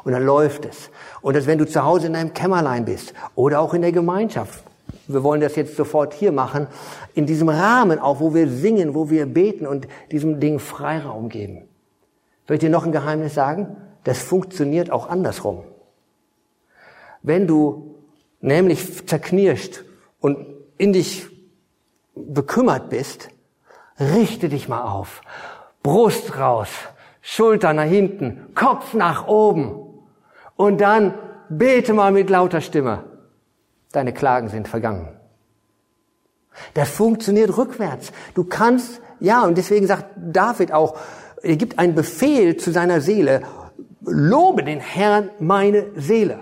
Und 0.03 0.13
dann 0.13 0.25
läuft 0.25 0.67
es. 0.67 0.91
Und 1.23 1.37
das, 1.37 1.47
wenn 1.47 1.59
du 1.59 1.67
zu 1.67 1.85
Hause 1.85 2.09
in 2.09 2.13
deinem 2.13 2.35
Kämmerlein 2.35 2.85
bist 2.85 3.15
oder 3.35 3.61
auch 3.61 3.75
in 3.75 3.83
der 3.83 3.93
Gemeinschaft, 3.93 4.65
wir 5.07 5.23
wollen 5.23 5.41
das 5.41 5.57
jetzt 5.57 5.77
sofort 5.77 6.15
hier 6.15 6.33
machen, 6.33 6.67
in 7.15 7.27
diesem 7.27 7.49
Rahmen 7.49 7.99
auch, 7.99 8.21
wo 8.21 8.35
wir 8.35 8.49
singen, 8.49 8.95
wo 8.95 9.11
wir 9.11 9.27
beten 9.27 9.67
und 9.67 9.87
diesem 10.11 10.41
Ding 10.41 10.59
Freiraum 10.59 11.29
geben. 11.29 11.69
Soll 12.47 12.57
ich 12.57 12.61
dir 12.61 12.71
noch 12.71 12.85
ein 12.85 12.93
Geheimnis 12.93 13.35
sagen? 13.35 13.77
Das 14.05 14.19
funktioniert 14.19 14.91
auch 14.91 15.09
andersrum. 15.09 15.65
Wenn 17.23 17.47
du 17.47 17.95
nämlich 18.41 19.07
zerknirscht 19.07 19.85
und 20.21 20.47
in 20.77 20.93
dich 20.93 21.27
bekümmert 22.15 22.91
bist, 22.91 23.31
richte 23.99 24.49
dich 24.49 24.69
mal 24.69 24.83
auf. 24.83 25.23
Brust 25.83 26.39
raus, 26.39 26.69
Schulter 27.23 27.73
nach 27.73 27.85
hinten, 27.85 28.55
Kopf 28.55 28.95
nach 28.95 29.27
oben. 29.27 29.77
Und 30.57 30.81
dann 30.81 31.15
bete 31.49 31.95
mal 31.95 32.13
mit 32.13 32.31
lauter 32.31 32.61
Stimme. 32.61 33.05
Deine 33.95 34.13
Klagen 34.13 34.49
sind 34.49 34.67
vergangen. 34.67 35.09
Das 36.75 36.91
funktioniert 36.91 37.57
rückwärts. 37.57 38.13
Du 38.35 38.45
kannst, 38.45 39.01
ja, 39.21 39.45
und 39.45 39.57
deswegen 39.57 39.87
sagt 39.87 40.07
David 40.17 40.73
auch, 40.73 40.99
er 41.43 41.57
gibt 41.57 41.79
einen 41.79 41.95
Befehl 41.95 42.57
zu 42.57 42.73
seiner 42.73 43.01
Seele, 43.01 43.43
lobe 44.01 44.65
den 44.65 44.81
Herrn 44.81 45.31
meine 45.39 45.87
Seele. 45.95 46.41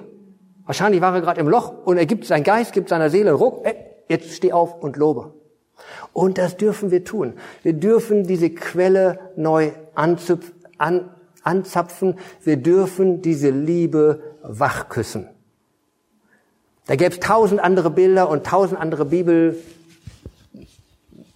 Wahrscheinlich 0.64 1.02
war 1.02 1.14
er 1.14 1.20
gerade 1.20 1.40
im 1.40 1.48
Loch 1.48 1.72
und 1.84 1.98
er 1.98 2.06
gibt, 2.06 2.24
sein 2.24 2.42
Geist 2.42 2.72
gibt 2.72 2.88
seiner 2.88 3.10
Seele 3.10 3.30
einen 3.30 3.38
Ruck, 3.38 3.66
ey, 3.66 3.74
jetzt 4.08 4.32
steh 4.32 4.52
auf 4.52 4.82
und 4.82 4.96
lobe. 4.96 5.34
Und 6.14 6.38
das 6.38 6.56
dürfen 6.56 6.90
wir 6.90 7.04
tun. 7.04 7.34
Wir 7.62 7.74
dürfen 7.74 8.24
diese 8.24 8.50
Quelle 8.50 9.18
neu 9.36 9.72
anzupf, 9.94 10.52
an, 10.78 11.10
anzapfen. 11.42 12.18
Wir 12.42 12.56
dürfen 12.56 13.20
diese 13.20 13.50
Liebe 13.50 14.22
wachküssen. 14.42 15.28
Da 16.86 16.96
gäbe 16.96 17.12
es 17.12 17.20
tausend 17.20 17.62
andere 17.62 17.90
Bilder 17.90 18.28
und 18.28 18.44
tausend 18.44 18.80
andere 18.80 19.04
Bibel, 19.04 19.56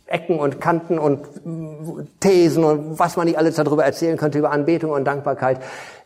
Ecken 0.07 0.39
und 0.39 0.61
Kanten 0.61 0.99
und 0.99 1.27
Thesen 2.21 2.65
und 2.65 2.99
was 2.99 3.17
man 3.17 3.27
nicht 3.27 3.39
alles 3.39 3.57
darüber 3.57 3.85
erzählen 3.85 4.17
könnte 4.17 4.39
über 4.39 4.51
Anbetung 4.51 4.91
und 4.93 5.05
Dankbarkeit. 5.05 5.61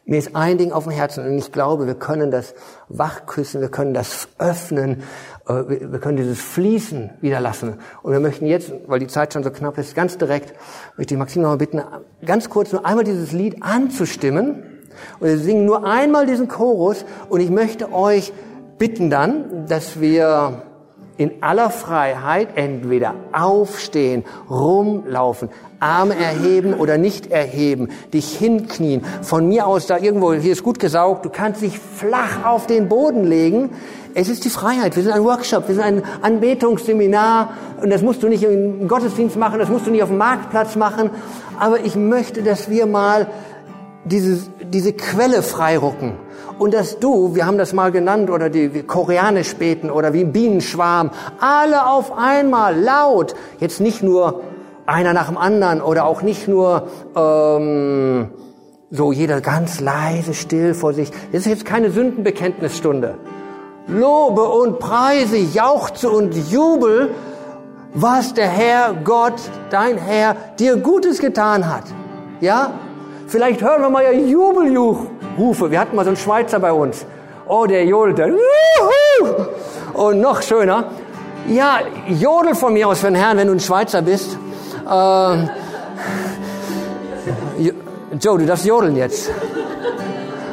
Mir 0.06 0.18
ist 0.18 0.34
ein 0.34 0.58
Ding 0.58 0.72
auf 0.72 0.84
dem 0.84 0.92
Herzen 0.92 1.24
und 1.24 1.38
ich 1.38 1.52
glaube, 1.52 1.86
wir 1.86 1.94
können 1.94 2.30
das 2.30 2.54
wachküssen, 2.88 3.60
wir 3.60 3.68
können 3.68 3.94
das 3.94 4.28
öffnen, 4.38 5.02
äh, 5.46 5.52
wir 5.68 6.00
können 6.00 6.16
dieses 6.16 6.40
Fließen 6.40 7.10
wieder 7.20 7.40
lassen. 7.40 7.74
Und 8.02 8.12
wir 8.12 8.20
möchten 8.20 8.46
jetzt, 8.46 8.72
weil 8.86 8.98
die 8.98 9.06
Zeit 9.06 9.34
schon 9.34 9.44
so 9.44 9.50
knapp 9.50 9.76
ist, 9.78 9.94
ganz 9.94 10.16
direkt, 10.16 10.54
möchte 10.96 11.14
ich 11.14 11.18
Maxim 11.18 11.42
noch 11.42 11.50
mal 11.50 11.58
bitten, 11.58 11.82
ganz 12.24 12.48
kurz 12.48 12.72
nur 12.72 12.86
einmal 12.86 13.04
dieses 13.04 13.32
Lied 13.32 13.62
anzustimmen. 13.62 14.64
Und 15.20 15.28
wir 15.28 15.38
singen 15.38 15.66
nur 15.66 15.86
einmal 15.86 16.26
diesen 16.26 16.48
Chorus 16.48 17.04
und 17.28 17.40
ich 17.40 17.50
möchte 17.50 17.92
euch 17.92 18.32
bitten 18.80 19.10
dann, 19.10 19.66
dass 19.68 20.00
wir 20.00 20.62
in 21.18 21.42
aller 21.42 21.68
Freiheit 21.68 22.48
entweder 22.54 23.14
aufstehen, 23.30 24.24
rumlaufen, 24.48 25.50
Arme 25.80 26.14
erheben 26.14 26.72
oder 26.72 26.96
nicht 26.96 27.30
erheben, 27.30 27.90
dich 28.14 28.38
hinknien, 28.38 29.04
von 29.20 29.46
mir 29.46 29.66
aus 29.66 29.86
da 29.86 29.98
irgendwo, 29.98 30.32
hier 30.32 30.52
ist 30.52 30.62
gut 30.62 30.78
gesaugt, 30.78 31.26
du 31.26 31.28
kannst 31.28 31.60
dich 31.60 31.78
flach 31.78 32.46
auf 32.46 32.66
den 32.66 32.88
Boden 32.88 33.24
legen. 33.24 33.68
Es 34.14 34.30
ist 34.30 34.46
die 34.46 34.50
Freiheit. 34.50 34.96
Wir 34.96 35.02
sind 35.02 35.12
ein 35.12 35.24
Workshop, 35.24 35.68
wir 35.68 35.74
sind 35.74 35.84
ein 35.84 36.02
Anbetungsseminar 36.22 37.52
und 37.82 37.90
das 37.90 38.00
musst 38.00 38.22
du 38.22 38.28
nicht 38.28 38.42
im 38.42 38.88
Gottesdienst 38.88 39.36
machen, 39.36 39.58
das 39.58 39.68
musst 39.68 39.86
du 39.86 39.90
nicht 39.90 40.02
auf 40.02 40.08
dem 40.08 40.18
Marktplatz 40.18 40.74
machen. 40.76 41.10
Aber 41.58 41.84
ich 41.84 41.96
möchte, 41.96 42.42
dass 42.42 42.70
wir 42.70 42.86
mal 42.86 43.26
diese, 44.06 44.38
diese 44.72 44.94
Quelle 44.94 45.42
freirucken 45.42 46.14
und 46.60 46.74
dass 46.74 46.98
du, 46.98 47.34
wir 47.34 47.46
haben 47.46 47.56
das 47.56 47.72
mal 47.72 47.90
genannt, 47.90 48.28
oder 48.28 48.50
die 48.50 48.82
koreanisch 48.82 49.56
beten 49.56 49.90
oder 49.90 50.12
wie 50.12 50.20
ein 50.20 50.32
Bienenschwarm, 50.32 51.10
alle 51.40 51.86
auf 51.86 52.12
einmal 52.16 52.78
laut, 52.78 53.34
jetzt 53.60 53.80
nicht 53.80 54.02
nur 54.02 54.42
einer 54.84 55.14
nach 55.14 55.28
dem 55.28 55.38
anderen 55.38 55.80
oder 55.80 56.04
auch 56.04 56.20
nicht 56.20 56.48
nur 56.48 56.88
ähm, 57.16 58.28
so 58.90 59.10
jeder 59.10 59.40
ganz 59.40 59.80
leise, 59.80 60.34
still 60.34 60.74
vor 60.74 60.92
sich. 60.92 61.10
Das 61.32 61.42
ist 61.42 61.46
jetzt 61.46 61.64
keine 61.64 61.90
Sündenbekenntnisstunde. 61.90 63.14
Lobe 63.86 64.42
und 64.42 64.78
preise, 64.80 65.38
jauchze 65.38 66.10
und 66.10 66.34
jubel, 66.50 67.10
was 67.94 68.34
der 68.34 68.48
Herr 68.48 68.94
Gott, 69.02 69.40
dein 69.70 69.96
Herr, 69.96 70.36
dir 70.58 70.76
Gutes 70.76 71.20
getan 71.20 71.72
hat. 71.72 71.84
Ja? 72.42 72.74
Vielleicht 73.28 73.62
hören 73.62 73.80
wir 73.80 73.88
mal 73.88 74.04
ja 74.04 74.12
Jubeljuch. 74.12 75.06
Rufe. 75.38 75.70
Wir 75.70 75.80
hatten 75.80 75.96
mal 75.96 76.04
so 76.04 76.10
einen 76.10 76.16
Schweizer 76.16 76.58
bei 76.58 76.72
uns. 76.72 77.04
Oh, 77.46 77.66
der 77.66 77.84
jodelte. 77.84 78.36
Und 79.92 80.20
noch 80.20 80.42
schöner. 80.42 80.84
Ja, 81.48 81.80
jodel 82.08 82.54
von 82.54 82.72
mir 82.72 82.88
aus 82.88 83.00
für 83.00 83.06
den 83.06 83.16
Herrn, 83.16 83.36
wenn 83.36 83.46
du 83.46 83.54
ein 83.54 83.60
Schweizer 83.60 84.02
bist. 84.02 84.38
Ähm, 84.90 85.50
Joe, 88.20 88.38
du 88.38 88.46
darfst 88.46 88.66
jodeln 88.66 88.96
jetzt. 88.96 89.30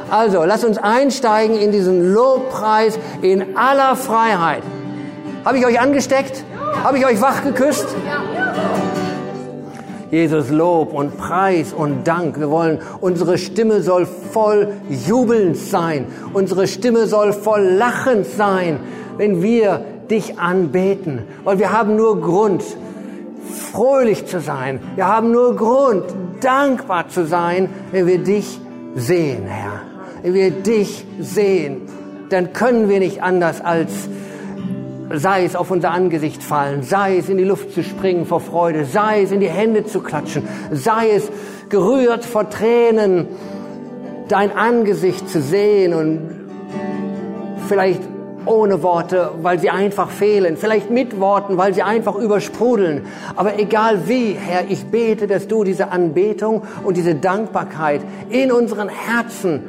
Also, 0.10 0.44
lass 0.44 0.64
uns 0.64 0.78
einsteigen 0.78 1.58
in 1.58 1.72
diesen 1.72 2.14
Lobpreis 2.14 2.98
in 3.22 3.58
aller 3.58 3.96
Freiheit. 3.96 4.64
Habe 5.44 5.58
ich 5.58 5.66
euch 5.66 5.80
angesteckt? 5.80 6.44
Habe 6.84 6.98
ich 6.98 7.06
euch 7.06 7.22
wach 7.22 7.44
geküsst? 7.44 7.88
Jesus 10.12 10.50
Lob 10.50 10.94
und 10.94 11.18
Preis 11.18 11.74
und 11.74 12.08
Dank. 12.08 12.40
Wir 12.40 12.50
wollen, 12.50 12.80
unsere 13.02 13.38
Stimme 13.38 13.82
soll 13.82 14.06
voll 14.06 14.70
jubelnd 14.90 15.58
sein. 15.58 16.06
Unsere 16.34 16.68
Stimme 16.68 17.08
soll 17.08 17.34
voll 17.34 17.62
lachend 17.62 18.26
sein, 18.26 18.80
wenn 19.18 19.42
wir 19.42 19.84
dich 20.10 20.40
anbeten. 20.40 21.24
Weil 21.44 21.60
wir 21.60 21.72
haben 21.72 21.96
nur 21.96 22.22
Grund, 22.22 22.64
fröhlich 23.72 24.26
zu 24.26 24.40
sein. 24.40 24.80
Wir 24.96 25.08
haben 25.08 25.32
nur 25.32 25.56
Grund, 25.56 26.04
dankbar 26.42 27.10
zu 27.10 27.26
sein, 27.26 27.70
wenn 27.92 28.08
wir 28.08 28.20
dich 28.20 28.60
sehen, 28.96 29.44
Herr. 29.46 29.82
Wenn 30.24 30.34
wir 30.34 30.52
dich 30.52 31.06
sehen, 31.20 31.82
dann 32.30 32.54
können 32.54 32.90
wir 32.90 33.00
nicht 33.00 33.24
anders 33.24 33.62
als 33.62 33.92
sei 35.14 35.46
es 35.46 35.56
auf 35.56 35.72
unser 35.72 35.92
Angesicht 35.92 36.44
fallen, 36.44 36.84
sei 36.84 37.18
es 37.18 37.30
in 37.30 37.38
die 37.38 37.44
Luft 37.44 37.74
zu 37.74 37.84
springen 37.84 38.26
vor 38.26 38.40
Freude, 38.40 38.86
sei 38.86 39.24
es 39.24 39.32
in 39.32 39.40
die 39.40 39.50
Hände 39.50 39.86
zu 39.86 40.02
klatschen, 40.02 40.48
sei 40.72 41.12
es 41.12 41.30
gerührt 41.70 42.26
vor 42.26 42.50
Tränen, 42.50 43.28
dein 44.28 44.52
Angesicht 44.52 45.30
zu 45.30 45.42
sehen 45.42 45.94
und 45.94 46.20
vielleicht 47.68 48.02
ohne 48.46 48.82
Worte, 48.82 49.32
weil 49.42 49.60
sie 49.60 49.70
einfach 49.70 50.10
fehlen, 50.10 50.58
vielleicht 50.58 50.90
mit 50.90 51.20
Worten, 51.20 51.58
weil 51.58 51.74
sie 51.74 51.84
einfach 51.84 52.16
übersprudeln. 52.16 53.06
Aber 53.36 53.60
egal 53.60 54.08
wie, 54.08 54.34
Herr, 54.34 54.70
ich 54.70 54.86
bete, 54.86 55.28
dass 55.28 55.48
du 55.48 55.64
diese 55.64 55.92
Anbetung 55.92 56.64
und 56.84 56.96
diese 56.96 57.16
Dankbarkeit 57.16 58.02
in 58.30 58.52
unseren 58.52 58.90
Herzen 58.90 59.64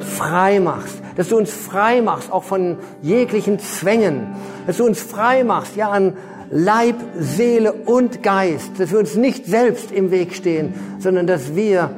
frei 0.00 0.60
machst, 0.60 1.00
dass 1.16 1.28
du 1.28 1.36
uns 1.36 1.52
frei 1.52 2.02
machst, 2.02 2.32
auch 2.32 2.44
von 2.44 2.78
jeglichen 3.02 3.58
Zwängen, 3.58 4.34
dass 4.66 4.78
du 4.78 4.86
uns 4.86 5.00
frei 5.00 5.44
machst, 5.44 5.76
ja, 5.76 5.90
an 5.90 6.14
Leib, 6.50 6.96
Seele 7.18 7.72
und 7.72 8.22
Geist, 8.22 8.78
dass 8.78 8.92
wir 8.92 8.98
uns 8.98 9.16
nicht 9.16 9.46
selbst 9.46 9.90
im 9.90 10.10
Weg 10.10 10.34
stehen, 10.34 10.74
sondern 10.98 11.26
dass 11.26 11.56
wir 11.56 11.90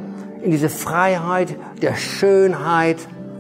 in 0.42 0.50
diese 0.50 0.68
Freiheit 0.68 1.54
der 1.82 1.94
Schönheit 1.94 2.96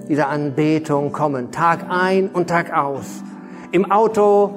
dieser 0.08 0.28
Anbetung 0.28 1.12
kommen, 1.12 1.50
Tag 1.50 1.86
ein 1.88 2.28
und 2.28 2.48
Tag 2.48 2.76
aus. 2.76 3.22
Im 3.72 3.90
Auto, 3.90 4.54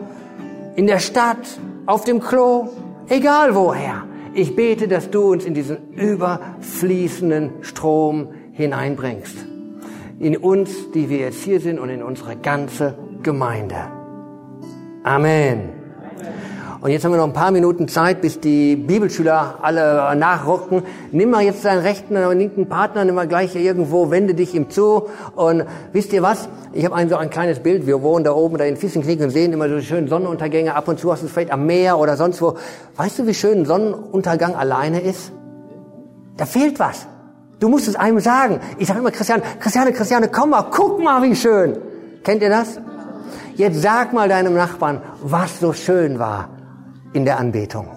in 0.76 0.88
der 0.88 1.00
Stadt, 1.00 1.60
auf 1.86 2.04
dem 2.04 2.20
Klo, 2.22 2.70
egal 3.10 3.56
woher. 3.56 4.04
Ich 4.34 4.56
bete, 4.56 4.88
dass 4.88 5.10
du 5.10 5.32
uns 5.32 5.44
in 5.44 5.54
diesen 5.54 5.94
überfließenden 5.94 7.52
Strom 7.62 8.30
hineinbringst. 8.54 9.51
In 10.22 10.38
uns, 10.38 10.92
die 10.92 11.10
wir 11.10 11.18
jetzt 11.18 11.42
hier 11.42 11.60
sind 11.60 11.80
und 11.80 11.90
in 11.90 12.04
unsere 12.04 12.36
ganze 12.36 12.94
Gemeinde. 13.24 13.76
Amen. 15.04 15.70
Und 16.80 16.92
jetzt 16.92 17.04
haben 17.04 17.12
wir 17.12 17.18
noch 17.18 17.26
ein 17.26 17.34
paar 17.34 17.50
Minuten 17.50 17.88
Zeit, 17.88 18.22
bis 18.22 18.40
die 18.40 18.76
Bibelschüler 18.76 19.56
alle 19.64 20.16
nachrücken. 20.16 20.84
Nimm 21.12 21.32
mal 21.32 21.42
jetzt 21.42 21.66
deinen 21.66 21.82
rechten 21.82 22.16
oder 22.16 22.36
linken 22.36 22.70
Partner, 22.70 23.04
nimm 23.04 23.16
mal 23.16 23.28
gleich 23.28 23.56
irgendwo, 23.56 24.12
wende 24.12 24.36
dich 24.36 24.54
ihm 24.54 24.70
zu. 24.70 25.08
Und 25.36 25.66
wisst 25.92 26.14
ihr 26.14 26.22
was? 26.22 26.50
Ich 26.72 26.86
habe 26.86 26.94
ein 26.94 27.10
so 27.10 27.16
ein 27.16 27.32
kleines 27.32 27.58
Bild. 27.58 27.88
Wir 27.88 28.04
wohnen 28.04 28.24
da 28.24 28.34
oben, 28.34 28.60
da 28.60 28.66
in 28.66 28.78
Fissenknick 28.78 29.22
und 29.22 29.32
sehen 29.32 29.54
immer 29.54 29.70
so 29.70 29.82
schöne 29.82 30.08
Sonnenuntergänge. 30.08 30.76
Ab 30.76 30.88
und 30.88 31.00
zu 31.00 31.12
hast 31.12 31.24
du 31.24 31.26
es 31.26 31.32
vielleicht 31.32 31.52
am 31.52 31.66
Meer 31.66 31.98
oder 31.98 32.16
sonst 32.16 32.40
wo. 32.44 32.58
Weißt 32.96 33.18
du, 33.18 33.26
wie 33.26 33.34
schön 33.34 33.62
ein 33.62 33.66
Sonnenuntergang 33.66 34.54
alleine 34.54 35.02
ist? 35.02 35.32
Da 36.38 36.46
fehlt 36.46 36.80
was. 36.80 37.08
Du 37.62 37.70
musst 37.70 37.88
es 37.88 37.96
einem 37.96 38.20
sagen. 38.20 38.60
Ich 38.80 38.88
sage 38.88 39.00
immer, 39.00 39.12
Christiane, 39.12 39.44
Christiane, 39.60 39.94
Christiane, 39.94 40.30
komm 40.30 40.50
mal, 40.50 40.64
guck 40.72 41.00
mal, 41.00 41.22
wie 41.22 41.36
schön. 41.36 41.78
Kennt 42.24 42.42
ihr 42.42 42.50
das? 42.50 42.80
Jetzt 43.56 43.84
sag 43.84 44.14
mal 44.14 44.28
deinem 44.28 44.56
Nachbarn, 44.56 45.02
was 45.22 45.60
so 45.60 45.72
schön 45.72 46.18
war 46.18 46.50
in 47.14 47.24
der 47.24 47.38
Anbetung. 47.40 47.88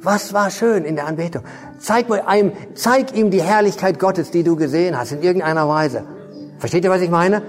Was 0.00 0.32
war 0.32 0.50
schön 0.50 0.84
in 0.84 0.96
der 0.96 1.06
Anbetung? 1.06 1.42
Zeig, 1.78 2.08
mal 2.08 2.22
einem, 2.26 2.50
zeig 2.74 3.14
ihm 3.14 3.30
die 3.30 3.40
Herrlichkeit 3.40 4.00
Gottes, 4.00 4.32
die 4.32 4.42
du 4.42 4.56
gesehen 4.56 4.98
hast, 4.98 5.12
in 5.12 5.22
irgendeiner 5.22 5.68
Weise. 5.68 6.02
Versteht 6.58 6.82
ihr, 6.82 6.90
was 6.90 7.02
ich 7.02 7.10
meine? 7.10 7.42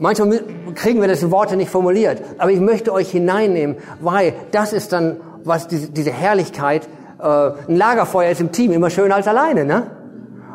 Manchmal 0.00 0.40
kriegen 0.74 1.00
wir 1.00 1.06
das 1.06 1.22
in 1.22 1.30
Worte 1.30 1.56
nicht 1.56 1.70
formuliert, 1.70 2.20
aber 2.38 2.50
ich 2.50 2.60
möchte 2.60 2.92
euch 2.92 3.12
hineinnehmen, 3.12 3.76
weil 4.00 4.34
das 4.50 4.72
ist 4.72 4.92
dann, 4.92 5.20
was 5.44 5.68
diese, 5.68 5.90
diese 5.90 6.10
Herrlichkeit, 6.10 6.88
ein 7.26 7.76
Lagerfeuer 7.76 8.30
ist 8.30 8.40
im 8.40 8.52
Team 8.52 8.72
immer 8.72 8.90
schöner 8.90 9.16
als 9.16 9.28
alleine, 9.28 9.64
ne? 9.64 9.90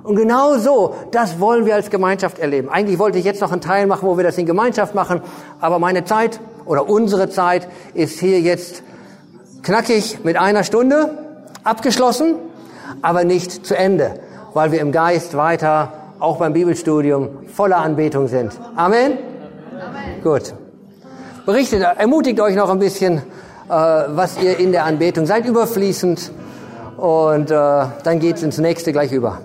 Und 0.03 0.15
genau 0.15 0.57
so, 0.57 0.95
das 1.11 1.39
wollen 1.39 1.65
wir 1.65 1.75
als 1.75 1.91
Gemeinschaft 1.91 2.39
erleben. 2.39 2.69
Eigentlich 2.69 2.97
wollte 2.97 3.19
ich 3.19 3.25
jetzt 3.25 3.39
noch 3.39 3.51
einen 3.51 3.61
Teil 3.61 3.85
machen, 3.85 4.07
wo 4.07 4.17
wir 4.17 4.23
das 4.23 4.37
in 4.37 4.47
Gemeinschaft 4.47 4.95
machen, 4.95 5.21
aber 5.59 5.77
meine 5.77 6.05
Zeit 6.05 6.39
oder 6.65 6.89
unsere 6.89 7.29
Zeit 7.29 7.67
ist 7.93 8.19
hier 8.19 8.39
jetzt 8.39 8.81
knackig 9.61 10.23
mit 10.23 10.37
einer 10.37 10.63
Stunde 10.63 11.17
abgeschlossen, 11.63 12.35
aber 13.03 13.23
nicht 13.23 13.65
zu 13.65 13.77
Ende, 13.77 14.15
weil 14.53 14.71
wir 14.71 14.81
im 14.81 14.91
Geist 14.91 15.37
weiter, 15.37 15.93
auch 16.19 16.37
beim 16.37 16.53
Bibelstudium, 16.53 17.29
voller 17.53 17.77
Anbetung 17.77 18.27
sind. 18.27 18.53
Amen? 18.75 19.17
Amen. 19.73 20.23
Gut. 20.23 20.53
Berichtet, 21.45 21.83
ermutigt 21.97 22.39
euch 22.39 22.55
noch 22.55 22.69
ein 22.69 22.79
bisschen, 22.79 23.17
äh, 23.17 23.21
was 23.69 24.41
ihr 24.41 24.59
in 24.59 24.71
der 24.71 24.85
Anbetung 24.85 25.25
seid, 25.25 25.45
überfließend. 25.45 26.31
Und 27.01 27.49
äh, 27.49 27.53
dann 28.03 28.19
geht's 28.19 28.43
ins 28.43 28.59
nächste 28.59 28.91
gleich 28.91 29.11
über. 29.11 29.39